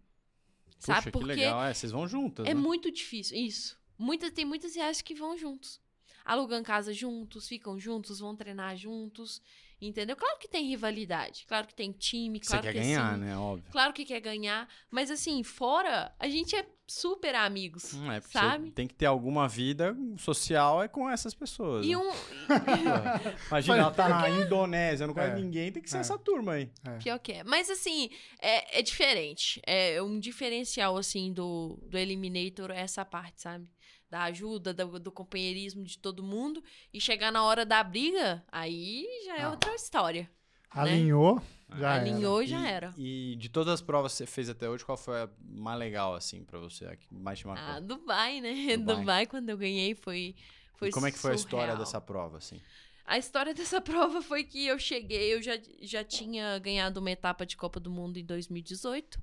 [0.80, 1.00] Sabe?
[1.00, 1.64] Puxa, que Porque legal.
[1.64, 2.60] É, vocês vão juntas, é né?
[2.60, 3.38] muito difícil.
[3.38, 3.78] Isso.
[3.98, 5.82] Muita, tem muitas viagens que vão juntos.
[6.24, 9.42] Alugam casa juntos, ficam juntos, vão treinar juntos.
[9.80, 10.16] Entendeu?
[10.16, 11.46] Claro que tem rivalidade.
[11.48, 12.40] Claro que tem time.
[12.42, 13.38] Você Claro quer que ganhar, assim, né?
[13.38, 13.72] Óbvio.
[13.72, 14.68] Claro que quer ganhar.
[14.90, 17.94] Mas assim, fora, a gente é super amigos.
[17.94, 18.66] Hum, É, sabe?
[18.70, 21.86] você tem que ter alguma vida social é com essas pessoas.
[21.86, 21.98] E né?
[21.98, 22.10] um.
[23.50, 25.36] Imagina, ela tá na Indonésia, não conhece É.
[25.36, 26.00] ninguém, tem que ser É.
[26.00, 26.72] essa turma aí.
[27.04, 27.44] Pior que é.
[27.44, 28.10] Mas assim,
[28.42, 29.62] é, é diferente.
[29.66, 33.70] É um diferencial, assim, do, do Eliminator, é essa parte, sabe?
[34.10, 36.64] Da ajuda, do, do companheirismo de todo mundo.
[36.94, 39.50] E chegar na hora da briga, aí já é Ah.
[39.52, 40.30] outra história.
[40.70, 41.42] Alinhou,
[41.78, 42.02] já era.
[42.02, 42.94] Alinhou e já e, era.
[42.98, 46.14] E de todas as provas que você fez até hoje, qual foi a mais legal,
[46.14, 46.86] assim, pra você?
[46.86, 47.66] A que mais te marcou?
[47.76, 48.78] Ah, Dubai, né?
[48.78, 48.96] Dubai.
[48.98, 50.36] Dubai, quando eu ganhei, foi.
[50.76, 51.78] foi e como é que foi a história surreal.
[51.78, 52.62] dessa prova, assim?
[53.06, 57.46] A história dessa prova foi que eu cheguei, eu já, já tinha ganhado uma etapa
[57.46, 59.20] de Copa do Mundo em 2018.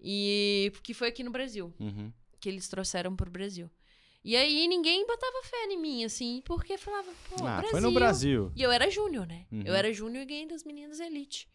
[0.00, 2.12] E que foi aqui no Brasil, Uhum.
[2.40, 3.68] que eles trouxeram pro Brasil.
[4.28, 7.70] E aí ninguém botava fé em mim, assim, porque falava, pô, ah, Brasil.
[7.70, 8.52] foi no Brasil.
[8.54, 9.46] E eu era júnior, né?
[9.50, 9.62] Uhum.
[9.64, 11.48] Eu era júnior e ganhei das meninas elite.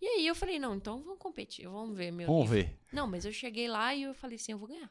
[0.00, 2.68] E aí eu falei, não, então vamos competir, vamos ver meu Vamos nível.
[2.68, 2.78] ver.
[2.92, 4.88] Não, mas eu cheguei lá e eu falei assim, eu vou ganhar.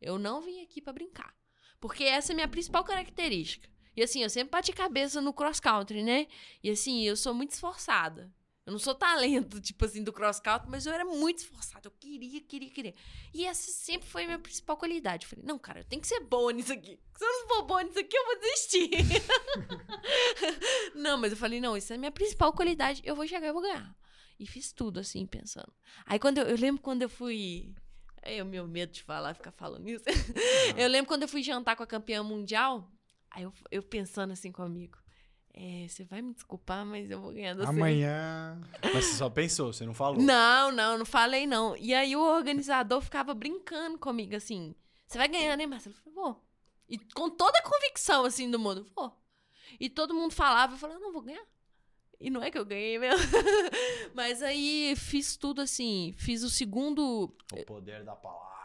[0.00, 1.34] Eu não vim aqui pra brincar.
[1.78, 3.68] Porque essa é a minha principal característica.
[3.94, 6.26] E assim, eu sempre bati cabeça no cross country, né?
[6.64, 8.32] E assim, eu sou muito esforçada.
[8.68, 11.88] Eu não sou talento, tipo assim, do cross country, mas eu era muito esforçada.
[11.88, 12.94] Eu queria, queria, queria.
[13.32, 15.24] E essa sempre foi a minha principal qualidade.
[15.24, 17.00] Eu falei, não, cara, eu tenho que ser boa nisso aqui.
[17.16, 18.90] Se eu não for boa nisso aqui, eu vou desistir.
[20.94, 23.00] não, mas eu falei, não, isso é a minha principal qualidade.
[23.06, 23.96] Eu vou chegar e vou ganhar.
[24.38, 25.72] E fiz tudo assim, pensando.
[26.04, 27.74] Aí quando eu, eu lembro quando eu fui.
[28.20, 30.04] É o meu medo de falar, ficar falando isso.
[30.76, 32.92] eu lembro quando eu fui jantar com a campeã mundial.
[33.30, 34.98] Aí eu, eu pensando assim comigo.
[35.54, 37.68] É, você vai me desculpar, mas eu vou ganhar da.
[37.68, 38.60] Amanhã.
[38.82, 40.22] Mas você só pensou, você não falou.
[40.22, 41.76] Não, não, não falei não.
[41.76, 44.74] E aí o organizador ficava brincando comigo assim.
[45.06, 45.96] Você vai ganhar, né, Marcelo?
[45.96, 46.44] Eu falei, vou.
[46.88, 49.12] E com toda a convicção, assim, do mundo, vou.
[49.80, 51.44] E todo mundo falava, eu falava, não, vou ganhar.
[52.20, 53.24] E não é que eu ganhei mesmo.
[54.14, 56.14] Mas aí fiz tudo assim.
[56.16, 57.34] Fiz o segundo.
[57.52, 58.57] O poder da palavra.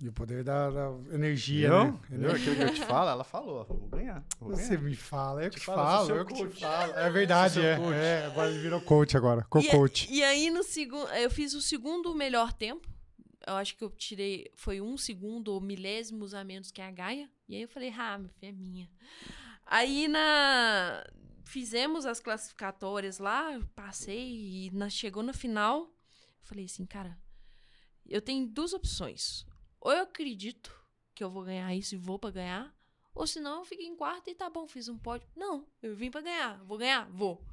[0.00, 1.84] E o poder da, da energia, Viu?
[1.84, 1.98] né?
[2.10, 2.30] Viu?
[2.32, 3.56] Aquilo que eu te falo, ela falou.
[3.56, 4.24] ela falou, Vou ganhar.
[4.38, 4.82] Vou Você ganhar.
[4.82, 6.60] me fala, eu que te falo, eu falo, eu que te coach.
[6.60, 6.92] falo.
[6.94, 7.76] É verdade, é.
[7.76, 7.94] coach.
[7.94, 8.26] é.
[8.26, 10.12] Agora ele virou coach agora, E, co-coach.
[10.12, 11.08] e aí no segundo.
[11.10, 12.88] Eu fiz o segundo melhor tempo.
[13.46, 14.50] Eu acho que eu tirei.
[14.56, 17.30] Foi um segundo ou milésimos a menos que a Gaia.
[17.48, 18.90] E aí eu falei, ah, minha filha é minha.
[19.66, 21.04] Aí na.
[21.46, 25.82] Fizemos as classificatórias lá, eu passei e na, chegou na final.
[25.82, 25.88] Eu
[26.48, 27.18] falei assim, cara,
[28.08, 29.46] eu tenho duas opções.
[29.84, 30.74] Ou eu acredito
[31.14, 32.74] que eu vou ganhar isso e vou pra ganhar,
[33.14, 35.28] ou senão eu fico em quarto e tá bom, fiz um pódio.
[35.36, 37.44] Não, eu vim pra ganhar, vou ganhar, vou.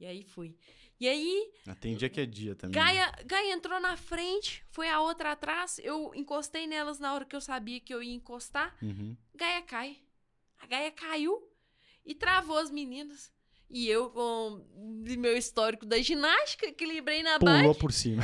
[0.00, 0.56] E aí fui.
[0.98, 2.80] E aí, Ah, Tem dia que é dia também.
[2.80, 5.80] Gaia, Gaia entrou na frente, foi a outra atrás.
[5.82, 8.76] Eu encostei nelas na hora que eu sabia que eu ia encostar.
[8.80, 9.16] Uhum.
[9.34, 9.98] Gaia cai.
[10.60, 11.50] A Gaia caiu
[12.06, 13.32] e travou as meninas.
[13.72, 18.22] E eu, com o meu histórico da ginástica, equilibrei na Pulou bike, por cima.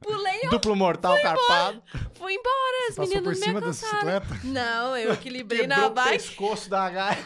[0.00, 1.82] pulei Duplo mortal carpado.
[1.94, 2.88] e fui embora.
[2.88, 4.20] As Passou meninas por me cima da alcançaram.
[4.20, 4.46] bicicleta.
[4.46, 6.10] Não, eu equilibrei na o bike.
[6.12, 7.24] pescoço da Gaia.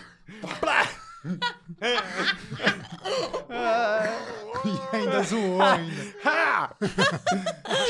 [4.64, 6.77] E ainda zoou ainda.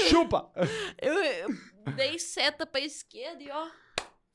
[0.09, 0.51] Chupa!
[1.01, 1.49] Eu, eu
[1.97, 3.67] dei seta pra esquerda e ó,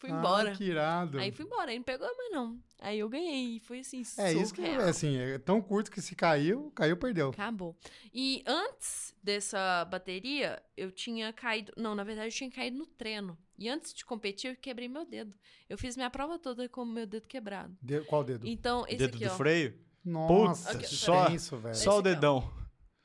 [0.08, 0.52] fui embora.
[0.52, 1.20] Ah, que irado.
[1.20, 2.60] Aí fui embora, aí não pegou mais não.
[2.80, 4.82] Aí eu ganhei, foi assim, É isso que, surreal.
[4.90, 7.30] assim, é tão curto que se caiu, caiu, perdeu.
[7.30, 7.76] Acabou.
[8.14, 11.74] E antes dessa bateria, eu tinha caído.
[11.78, 13.38] Não, na verdade, eu tinha caído no treino.
[13.58, 15.36] E antes de competir, eu quebrei meu dedo.
[15.70, 17.76] Eu fiz minha prova toda com o meu dedo quebrado.
[17.82, 18.46] De- qual dedo?
[18.46, 19.36] Então, esse Dedo aqui, do ó.
[19.38, 19.80] freio?
[20.04, 21.74] Nossa, Aqui, que só- tenso, velho.
[21.76, 22.14] Só o aqui, ó.
[22.14, 22.54] dedão.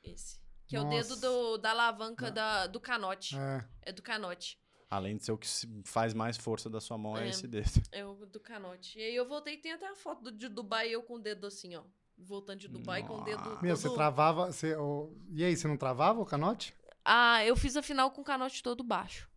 [0.03, 0.39] Esse.
[0.67, 1.15] Que é o Nossa.
[1.15, 3.35] dedo do, da alavanca da, do canote.
[3.37, 3.65] É.
[3.83, 4.57] É do canote.
[4.91, 5.47] Além de ser o que
[5.85, 7.29] faz mais força da sua mão, é, É.
[7.29, 7.71] esse dedo.
[7.93, 8.99] É o do canote.
[8.99, 11.47] E aí eu voltei, tem até a foto do, de Dubai, eu com o dedo
[11.47, 11.81] assim, ó.
[12.17, 13.37] Voltando de Dubai com o dedo.
[13.39, 13.61] Nossa.
[13.63, 14.51] Meu, todo- você travava.
[14.51, 16.75] Você, ô, E aí, você não travava o canote?
[17.05, 19.27] Ah, eu fiz a final com o canote todo baixo.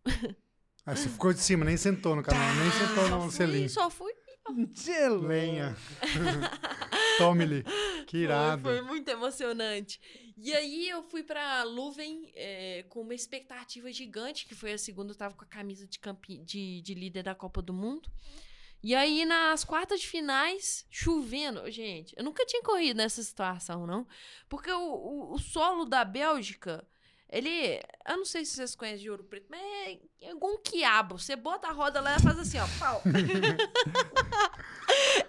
[0.85, 3.67] Aí você ficou de cima, nem sentou no canal, nem sentou Só no fui, selim.
[3.69, 4.13] só fui.
[5.23, 5.75] Lenha.
[7.17, 7.63] Tome-lhe.
[8.05, 8.61] Que irado.
[8.61, 9.99] Foi, foi muito emocionante.
[10.37, 15.13] E aí eu fui pra Luven é, com uma expectativa gigante, que foi a segunda,
[15.13, 16.39] eu tava com a camisa de, campe...
[16.39, 18.11] de, de líder da Copa do Mundo.
[18.83, 21.69] E aí, nas quartas de finais, chovendo.
[21.71, 24.05] Gente, eu nunca tinha corrido nessa situação, não.
[24.47, 26.85] Porque o, o, o solo da Bélgica
[27.35, 27.81] Ele.
[28.07, 31.19] Eu não sei se vocês conhecem de ouro preto, mas é é igual um quiabo.
[31.19, 32.65] Você bota a roda lá e faz assim, ó.
[32.79, 33.01] Pau.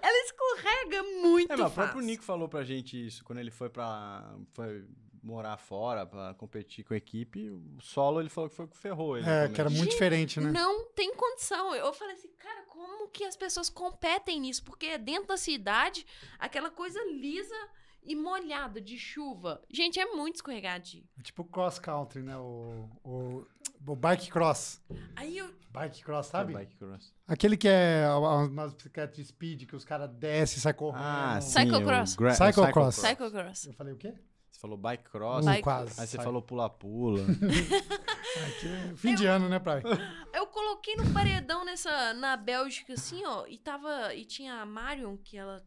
[0.00, 1.52] Ela escorrega muito.
[1.52, 4.36] É, mas o próprio Nico falou pra gente isso quando ele foi pra.
[4.52, 4.84] Foi
[5.22, 7.50] morar fora pra competir com a equipe.
[7.50, 9.28] O solo ele falou que foi o que ferrou ele.
[9.28, 10.52] É, que era muito Gente, diferente, né?
[10.52, 11.74] Não tem condição.
[11.74, 14.62] Eu falei assim, cara, como que as pessoas competem nisso?
[14.62, 16.06] Porque dentro da cidade,
[16.38, 17.56] aquela coisa lisa
[18.06, 19.60] e molhada de chuva.
[19.70, 21.04] Gente, é muito escorregadio.
[21.18, 22.36] É tipo cross country, né?
[22.36, 23.46] O, o,
[23.86, 24.80] o bike cross.
[25.14, 25.54] Aí eu.
[25.70, 26.52] Bike cross, Sabe?
[26.52, 26.64] sabe?
[26.64, 27.12] Bike cross.
[27.28, 28.08] Aquele que é
[28.48, 31.02] umas bicicletas de speed que os caras descem e saem correndo.
[31.04, 31.50] Ah, sim.
[31.60, 32.16] Cyclocross.
[32.16, 32.94] gra- Cyclocross.
[32.96, 33.66] Cyclocross.
[33.66, 34.14] Eu falei o quê?
[34.50, 35.44] Você falou bike cross.
[35.44, 36.00] Uh, Bike quase.
[36.00, 37.20] Aí você Sai- falou pula-pula.
[37.26, 39.82] Aqui é fim de ano, né, Praia?
[40.32, 44.14] Eu coloquei no paredão nessa, na Bélgica, assim, ó, e tava.
[44.14, 45.62] E tinha a Marion, que ela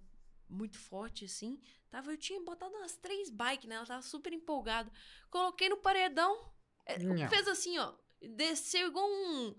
[0.50, 1.60] muito forte, assim.
[1.92, 3.76] Tava, eu tinha botado umas três bikes, né?
[3.76, 4.92] Ela tava super empolgada.
[5.32, 6.38] Coloquei no paredão,
[6.86, 7.28] é, Nha.
[7.30, 7.92] fez assim, ó.
[8.22, 9.56] Desceu igual um.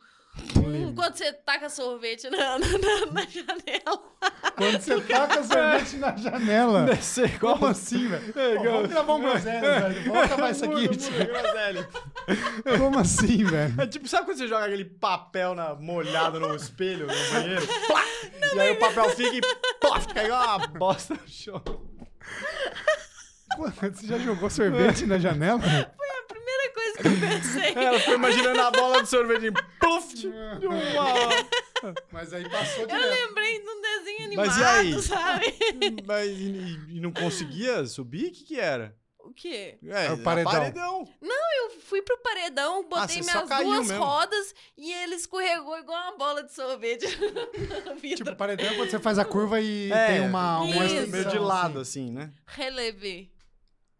[0.64, 4.16] Um quando você taca sorvete na, na, na- na janela.
[4.56, 6.84] Quando você taca sorvete na janela.
[6.94, 8.32] Descer igual Como assim, velho?
[8.32, 10.04] Pô, igual- Vamos gravar um groselha, velho.
[10.04, 10.82] Vamos acabar isso aqui.
[10.82, 11.88] Muda, groselha.
[12.78, 13.80] Como assim, velho?
[13.80, 17.66] É tipo, sabe quando você joga aquele papel na, molhado no espelho, no banheiro?
[17.88, 18.04] Plá!
[18.54, 19.40] e aí o papel fica e
[19.80, 21.89] plof, cai igual uma bosta no chão.
[23.56, 25.60] Pô, Você já jogou sorvete na janela?
[25.60, 27.84] A primeira coisa que eu pensei.
[27.84, 31.94] Ela ficou imaginando a bola de sorvete e pluf, de uma...
[32.12, 33.08] Mas aí passou Eu direto.
[33.08, 35.02] lembrei de um desenho animado, Mas e aí?
[35.02, 35.56] sabe?
[36.06, 38.28] Mas e, e- e não conseguia subir?
[38.28, 38.94] O que que era?
[39.22, 39.78] O quê?
[39.86, 40.50] É, o paredão.
[40.52, 41.08] paredão.
[41.22, 44.02] Eu fui pro paredão, botei Ah, minhas duas mesmo.
[44.04, 47.06] rodas e ele escorregou igual uma bola de sorvete.
[48.16, 51.38] Tipo, paredão é quando você faz a curva e É, tem uma, extensão, Meio de
[51.38, 52.10] lado, assim.
[52.10, 52.32] né?
[52.46, 53.26] Relevé.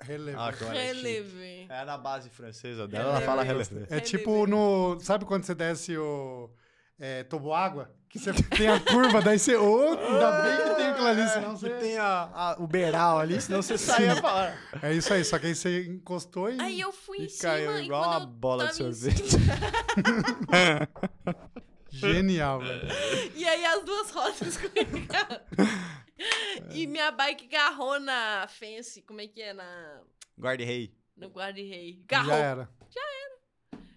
[0.02, 0.38] Relevo.
[0.40, 0.86] Ah, é.
[0.86, 1.66] Relevé.
[1.68, 3.86] É na base francesa dela, ela fala relevé.
[3.90, 4.98] É tipo no.
[5.00, 6.50] Sabe quando você desce o.
[6.98, 7.90] É, toboágua?
[8.08, 9.56] Que você tem a curva, daí você.
[9.56, 11.70] Ô, ainda bem que tem aquilo ali, senão Que você.
[11.70, 14.52] tem a, a- o beiral ali, senão você saia lá.
[14.82, 16.60] É isso aí, só que aí você encostou e.
[16.60, 19.22] Aí eu fui E em cima caiu igual uma bola de sorvete.
[21.92, 22.88] Genial, velho.
[23.34, 25.40] E aí as duas rodas escorregaram.
[26.72, 29.52] E minha bike garrou na fence, como é que é?
[29.52, 30.00] Na,
[30.38, 30.94] Guarda-rei.
[31.16, 32.04] no guarda-rei.
[32.10, 32.34] Já Garrou.
[32.34, 32.68] era.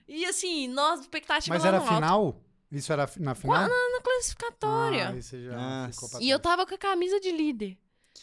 [0.07, 1.95] E assim, nós, expectativa Mas lá era no alto.
[1.95, 2.41] final?
[2.71, 3.67] Isso era na final?
[3.69, 5.07] Na classificatória.
[5.07, 7.77] Ah, aí você já Ah, ficou pra e eu tava com a camisa de líder.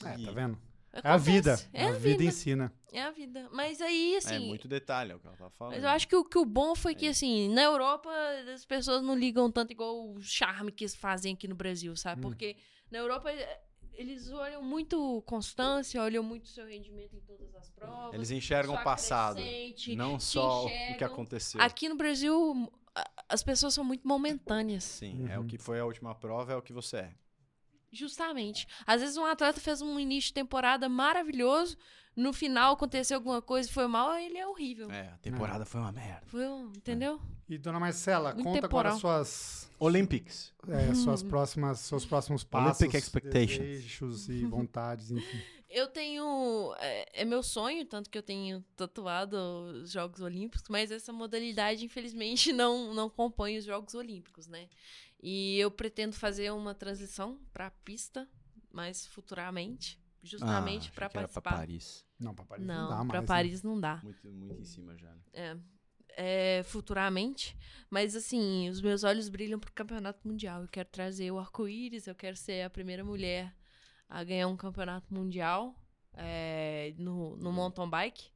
[0.05, 0.59] É, tá vendo?
[0.93, 1.09] É Acontece.
[1.09, 1.61] a vida.
[1.73, 2.25] É a vida vida.
[2.25, 2.73] ensina.
[2.93, 3.49] É a vida.
[3.53, 4.35] Mas aí, assim.
[4.35, 5.75] é muito detalhe, é o que ela tá falando.
[5.75, 7.11] Mas eu acho que o, que o bom foi que, É.
[7.11, 8.11] assim, na Europa
[8.53, 12.21] as pessoas não ligam tanto igual o charme que eles fazem aqui no Brasil, sabe?
[12.21, 12.29] Hum.
[12.31, 12.57] Porque
[12.91, 13.31] na Europa
[14.01, 18.15] eles olham muito constância, olham muito seu rendimento em todas as provas.
[18.15, 21.61] Eles enxergam o passado, crescente, não só o que aconteceu.
[21.61, 22.73] Aqui no Brasil,
[23.29, 24.85] as pessoas são muito momentâneas.
[24.85, 25.45] Sim, é Uhum.
[25.45, 27.15] o que foi a última prova, é o que você é.
[27.93, 28.67] Justamente.
[28.87, 31.77] Às vezes um atleta fez um início de temporada maravilhoso,
[32.17, 34.91] no final aconteceu alguma coisa e foi mal, ele é horrível.
[34.91, 36.23] É, a temporada foi uma merda.
[36.27, 37.21] Foi, um- entendeu?
[37.49, 38.93] E dona Marcela, Muito conta temporal.
[38.97, 40.53] agora suas, Olympics.
[40.69, 43.59] é, suas próximas, seus próximos passos, Olympic expectations.
[43.59, 45.41] desejos e vontades, enfim.
[45.69, 46.75] Eu tenho.
[46.81, 49.37] É, é meu sonho, tanto que eu tenho tatuado
[49.83, 54.69] os Jogos Olímpicos, mas essa modalidade, infelizmente, não, não compõe os Jogos Olímpicos, né?
[55.23, 58.29] E eu pretendo fazer uma transição para pista
[58.73, 61.51] mais futuramente, justamente Ah, para era pra participar.
[61.57, 62.07] Paris.
[62.19, 63.09] Não, pra Paris não, Não, dá mais.
[63.09, 63.27] para né?
[63.27, 64.01] Paris não dá.
[64.03, 65.09] Muito, muito em cima já.
[65.11, 65.21] né?
[65.33, 65.57] É,
[66.59, 67.57] é, futuramente.
[67.89, 70.63] Mas assim, os meus olhos brilham pro campeonato mundial.
[70.63, 73.55] Eu quero trazer o arco-íris, eu quero ser a primeira mulher
[74.09, 75.75] a ganhar um campeonato mundial
[76.15, 78.31] é, no, no mountain bike.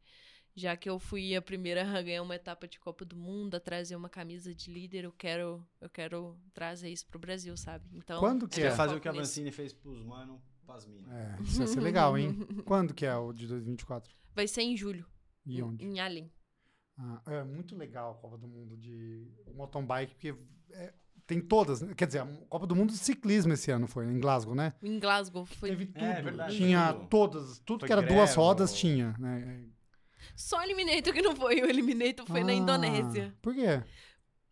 [0.57, 3.61] Já que eu fui a primeira a ganhar uma etapa de Copa do Mundo, a
[3.61, 7.85] trazer uma camisa de líder, eu quero, eu quero trazer isso pro Brasil, sabe?
[7.93, 8.70] Então, Quando que Você é?
[8.70, 9.12] quer fazer o que a.
[9.12, 10.41] Vancini fez pros mano,
[11.10, 12.34] É, isso vai ser legal, hein?
[12.64, 14.14] Quando que é o de 2024?
[14.34, 15.06] vai ser em julho,
[15.46, 15.84] E em, onde?
[15.84, 16.30] em Allen.
[16.98, 20.34] Ah, é muito legal a Copa do Mundo de mountain bike, porque
[20.70, 20.92] é,
[21.26, 21.80] tem todas.
[21.82, 21.92] né?
[21.94, 24.74] Quer dizer, a Copa do Mundo de ciclismo esse ano foi, em Glasgow, né?
[24.82, 25.44] Em Glasgow.
[25.44, 26.04] Foi Teve tudo.
[26.04, 27.06] É, verdade, tinha tudo.
[27.08, 29.64] todas, tudo Foi que era duas rodas ou- tinha, né?
[30.36, 31.60] só o Eliminator que não foi.
[31.62, 33.34] O Eliminator foi na Ah, Indonésia.
[33.42, 33.82] Por quê?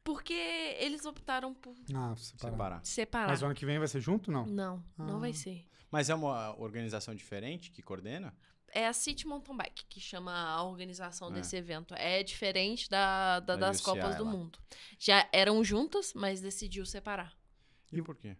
[0.05, 0.33] Porque
[0.81, 2.51] eles optaram por Ah, separar.
[2.53, 2.81] Separar.
[2.85, 3.29] separar.
[3.29, 4.45] Mas o ano que vem vai ser junto, não?
[4.47, 5.21] Não, não Ah.
[5.21, 5.65] vai ser.
[5.93, 8.35] Mas é uma organização diferente que coordena?
[8.75, 11.33] É a City Mountain Bike que chama a organização É.
[11.33, 11.95] desse evento.
[11.95, 14.25] É diferente da, da- Da das UCI Copas do.
[14.25, 14.59] Mundo.
[14.99, 17.37] Já eram juntas, mas decidiu separar.
[17.93, 18.35] E por quê?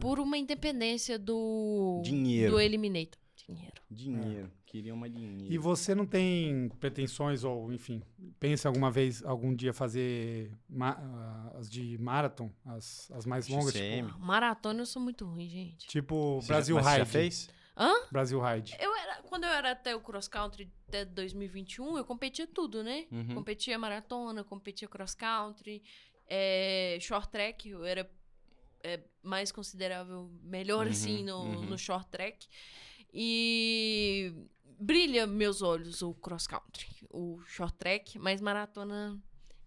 [0.00, 2.52] Por uma independência do, Dinheiro.
[2.52, 3.18] do Eliminator.
[3.46, 3.74] Dinheiro.
[3.90, 4.52] Dinheiro.
[4.64, 5.52] Queria uma dinheiro.
[5.52, 8.02] E você não tem pretensões ou, enfim,
[8.40, 13.74] pensa alguma vez, algum dia fazer ma- ah, as de marathon, as, as mais longas,
[13.74, 14.08] XCM.
[14.08, 15.86] tipo, Maratona eu sou muito ruim, gente.
[15.86, 17.06] tipo Você Brasil já, mas você Ride.
[17.06, 17.50] já fez?
[17.76, 17.92] Hã?
[18.10, 18.76] Brasil Ride.
[18.80, 23.06] Eu era, quando eu era até o cross country até 2021, eu competia tudo, né?
[23.12, 23.34] Uhum.
[23.34, 25.82] Competia maratona, competia cross country,
[26.26, 28.08] é, short track, eu era
[28.82, 31.66] é, mais considerável, melhor Uhum, assim no, uhum.
[31.66, 32.46] no short track.
[33.14, 34.34] E
[34.80, 39.16] brilha meus olhos o cross country, o short track, mas maratona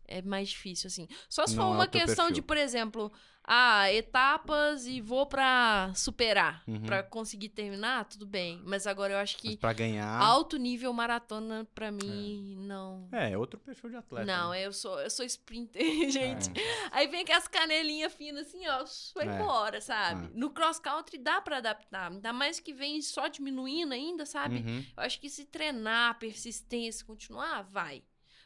[0.05, 1.07] é mais difícil assim.
[1.29, 2.35] Só se for é uma teu questão perfil.
[2.35, 3.11] de, por exemplo,
[3.47, 6.81] ah, etapas e vou pra superar, Uhum.
[6.85, 8.61] pra conseguir terminar, tudo bem.
[8.65, 10.19] Mas agora eu acho que pra ganhar.
[10.21, 13.07] alto nível maratona pra mim não.
[13.11, 14.25] É, é outro perfil de atleta.
[14.25, 14.65] Não, né?
[14.65, 15.81] eu sou eu sou sprinter,
[16.11, 16.49] gente.
[16.91, 18.83] Aí vem com as canelinhas finas assim, ó,
[19.15, 19.35] vai É.
[19.39, 20.25] embora, sabe?
[20.25, 20.29] É.
[20.37, 24.57] No cross country dá pra adaptar, ainda mais que vem só diminuindo ainda, sabe?
[24.57, 24.85] Uhum.
[24.97, 28.03] Eu acho que se treinar, persistência, continuar, vai.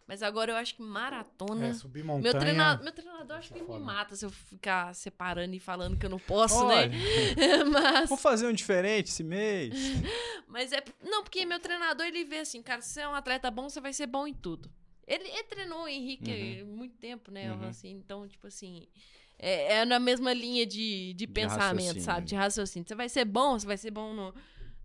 [0.08, 1.68] Mas agora eu acho que maratona.
[1.68, 2.40] É, subir meu, montanha.
[2.40, 5.98] treinador, meu treinador acho que é ele me mata se eu ficar separando e falando
[5.98, 6.98] que eu não posso, Olha, né?
[7.72, 8.10] Mas.
[8.10, 9.74] Vamos fazer um diferente esse mês.
[10.48, 10.84] Mas é.
[11.04, 13.80] Não, porque meu treinador, ele vê assim, cara, se você é um atleta bom, você
[13.80, 14.70] vai ser bom em tudo.
[15.08, 17.52] Ele, ele treinou o Henrique muito tempo, né?
[17.52, 17.68] Uhum.
[17.68, 18.88] Assim, então, tipo assim.
[19.38, 22.04] É, é na mesma linha de, de pensamento, raciocínio.
[22.04, 22.28] sabe?
[22.28, 22.88] De raciocínio.
[22.88, 24.36] Você vai ser bom, você vai ser bom no,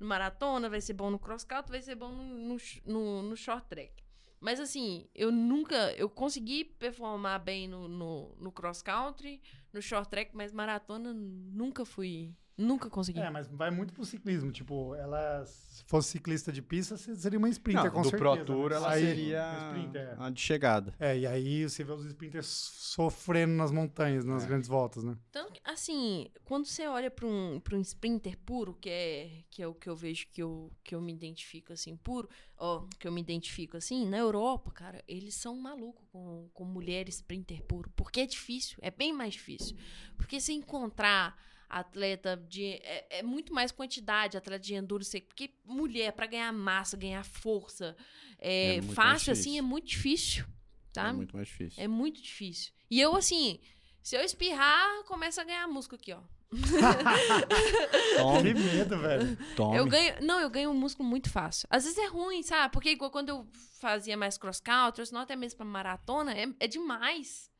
[0.01, 2.57] no maratona, vai ser bom no cross country, vai ser bom no,
[2.87, 4.06] no, no short track.
[4.41, 5.93] Mas assim, eu nunca.
[5.93, 9.41] Eu consegui performar bem no, no, no cross country,
[9.73, 12.35] no short track, mas maratona nunca fui.
[12.59, 13.21] Nunca consegui.
[13.21, 14.51] É, mas vai muito pro ciclismo.
[14.51, 18.35] Tipo, ela, se fosse ciclista de pista, você seria uma sprinter, Não, com do certeza.
[18.37, 18.77] Pro Tour né?
[18.77, 20.17] ela Aí, seria sprinter, é.
[20.19, 20.95] a de chegada.
[20.99, 24.47] É, e aí você vê os sprinters sofrendo nas montanhas, nas É.
[24.47, 25.17] grandes voltas, né?
[25.31, 29.63] Tanto que, assim, quando você olha pra um, pra um sprinter puro, que é, que
[29.63, 32.27] é o que eu vejo que eu, que eu me identifico, assim, puro,
[32.57, 37.07] ó, que eu me identifico, assim, na Europa, cara, eles são malucos com, com mulher
[37.11, 39.77] sprinter puro, porque é difícil, é bem mais difícil.
[40.17, 41.37] Porque se encontrar
[41.69, 42.65] atleta de...
[42.83, 47.97] É, é muito mais quantidade, atleta de endurance, porque mulher, pra ganhar massa, ganhar força,
[48.39, 50.45] é, É fácil, assim, é muito difícil,
[50.93, 51.09] tá?
[51.09, 51.83] É muito mais difícil.
[51.83, 52.73] É muito difícil.
[52.91, 53.61] E eu, assim,
[54.03, 56.21] se eu espirrar, começa a ganhar músculo aqui, ó.
[58.17, 59.37] Tome, medo, velho.
[59.57, 59.77] tome.
[59.77, 60.15] Eu ganho.
[60.23, 61.67] Não, eu ganho um músculo muito fácil.
[61.71, 62.73] Às vezes é ruim, sabe?
[62.73, 63.49] Porque igual quando eu
[63.81, 67.51] fazia mais cross-country, ou senão até mesmo pra maratona, é, é demais.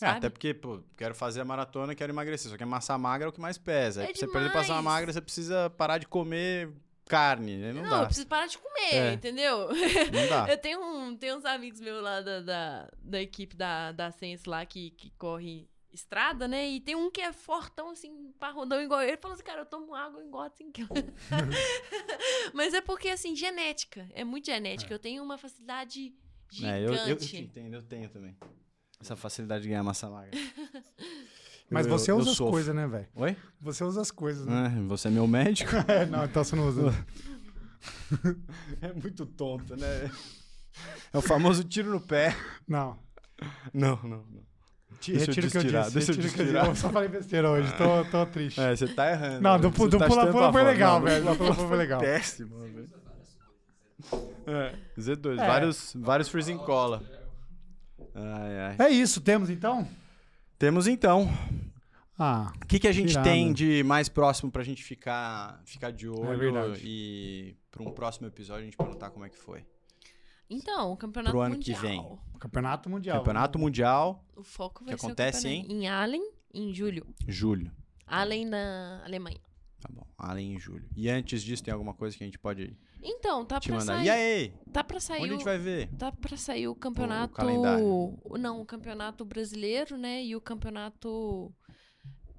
[0.00, 2.50] É, até porque, pô, quero fazer a maratona, quero emagrecer.
[2.50, 4.02] Só que a massa magra é o que mais pesa.
[4.02, 6.70] É pra você perder massa magra, você precisa parar de comer
[7.08, 7.56] carne.
[7.56, 7.72] né?
[7.72, 7.98] Não, não, dá.
[8.00, 9.12] eu preciso parar de comer, É.
[9.12, 9.68] entendeu?
[9.68, 10.46] Não dá.
[10.50, 14.48] Eu tenho, um, tenho uns amigos meus lá da, da, da equipe da, da Sense
[14.48, 16.68] lá que, que corre estrada, né?
[16.68, 19.08] E tem um que é fortão, assim, parrudão igual eu.
[19.08, 20.88] Ele falou assim, cara, eu tomo água igual assim que eu...
[22.52, 24.06] Mas é porque, assim, genética.
[24.12, 24.92] É muito genética.
[24.92, 26.12] Eu tenho uma facilidade
[26.62, 27.02] É, eu, gigante.
[27.02, 28.36] eu, eu te entendo, eu tenho também.
[29.00, 30.30] Essa facilidade de ganhar massa magra.
[31.70, 33.08] Mas Eu- você eu usa as coisas, né, velho?
[33.16, 33.36] Oi?
[33.60, 34.72] Você usa as coisas, né?
[34.76, 35.70] Ah, você é meu médico?
[35.88, 36.82] É, não, então você não usa.
[38.80, 40.10] É muito tonto, né?
[41.12, 42.36] É o famoso tiro no pé.
[42.66, 42.98] Não.
[43.72, 44.46] Não, não, não.
[45.04, 45.92] Deixa eu retiro o que eu disse.
[45.92, 46.40] deixa eu disse.
[46.40, 48.60] Eu só falei besteira hoje, tô, tô triste.
[48.60, 49.40] É, você tá errando.
[49.40, 51.24] Não, do, Você do tá pula chutando pula pra foi legal, velho.
[51.24, 52.00] do Do pula pula foi legal.
[52.00, 52.88] Péssimo, velho.
[54.46, 55.46] É, Z2, É.
[55.46, 57.02] vários, vários freezing cola.
[58.16, 58.86] Ai, ai.
[58.86, 59.86] É isso, temos então?
[60.58, 61.28] Temos então.
[62.18, 66.08] Ah, O que, que a gente tem de mais próximo pra gente ficar, ficar de
[66.08, 66.80] olho É verdade.
[66.82, 69.64] e pra um próximo episódio a gente perguntar como é que foi.
[70.48, 71.80] Então, o campeonato Pro ano mundial.
[71.80, 72.18] que vem.
[72.38, 73.18] campeonato mundial.
[73.18, 77.06] Campeonato Mundial, O foco vai Que ser acontece o campeonato em Allen, em julho.
[77.28, 77.70] julho.
[78.06, 79.40] Allen na Alemanha.
[79.86, 80.88] Tá bom, além em julho.
[80.96, 83.96] E antes disso, tem alguma coisa que a gente pode Então, tá te pra mandar?
[83.98, 84.06] sair.
[84.06, 84.52] E aí?
[84.72, 85.20] Tá pra sair.
[85.22, 85.88] Onde a o- gente vai ver?
[85.96, 87.34] Tá pra sair o campeonato.
[87.34, 87.84] calendário.
[87.86, 90.24] o- Não, o campeonato brasileiro, né?
[90.24, 91.54] E o campeonato.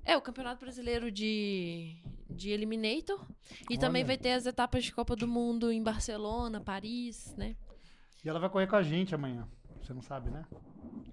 [0.03, 1.95] É, o campeonato brasileiro de,
[2.29, 3.25] de Eliminator.
[3.69, 3.79] E Olha.
[3.79, 7.55] também vai ter as etapas de Copa do Mundo em Barcelona, Paris, né?
[8.23, 9.47] E ela vai correr com a gente amanhã.
[9.81, 10.45] Você não sabe, né?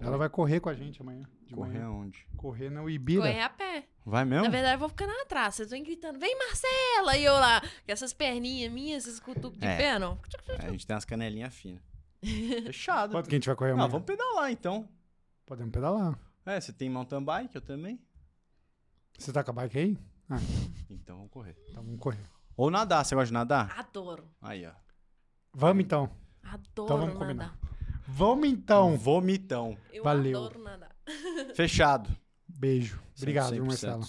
[0.01, 1.23] Ela vai correr com a gente amanhã.
[1.45, 1.85] De Correr manhã.
[1.87, 2.27] aonde?
[2.35, 3.21] Correr no Ibira.
[3.21, 3.87] Correr a pé.
[4.05, 4.45] Vai mesmo?
[4.45, 5.55] Na verdade, eu vou ficando lá atrás.
[5.55, 7.17] Vocês vão gritando, vem Marcela!
[7.17, 9.77] E eu lá, com essas perninhas minhas, esses cutucos de É.
[9.77, 10.19] pé, não.
[10.59, 11.81] É, a gente tem umas canelinhas finas.
[12.65, 13.11] Fechado.
[13.11, 13.83] Quanto que a gente vai correr amanhã?
[13.85, 14.89] Não, vamos pedalar então.
[15.45, 16.17] Podemos pedalar.
[16.45, 17.99] É, você tem mountain bike, eu também.
[19.17, 19.97] Você tá com a bike aí?
[20.89, 21.55] Então vamos correr.
[21.69, 22.19] Então vamos correr.
[22.57, 23.71] Ou nadar, você gosta de nadar?
[23.77, 24.27] Adoro.
[24.41, 24.71] Aí, ó.
[25.53, 26.09] Vamos então.
[26.43, 27.19] Adoro Então vamos nadar.
[27.19, 27.59] combinar.
[28.07, 28.97] Vamos então.
[28.97, 29.77] Vomitão.
[29.91, 30.37] Eu Valeu.
[30.39, 30.84] adoro nadar.
[31.55, 32.09] Fechado.
[32.47, 32.99] Beijo.
[33.17, 33.67] Obrigado, viu, 100%.
[33.67, 34.05] Marcelo.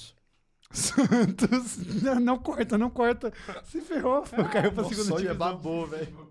[0.70, 1.76] Santos.
[2.02, 3.32] Não, não corta, não corta.
[3.64, 4.22] Se ferrou,
[4.52, 5.36] caiu pra segunda divisão.
[5.36, 6.26] babou, velho.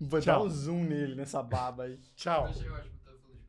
[0.00, 0.46] Vou dar Tchau.
[0.46, 1.98] um zoom nele, nessa baba aí.
[2.14, 2.52] Tchau.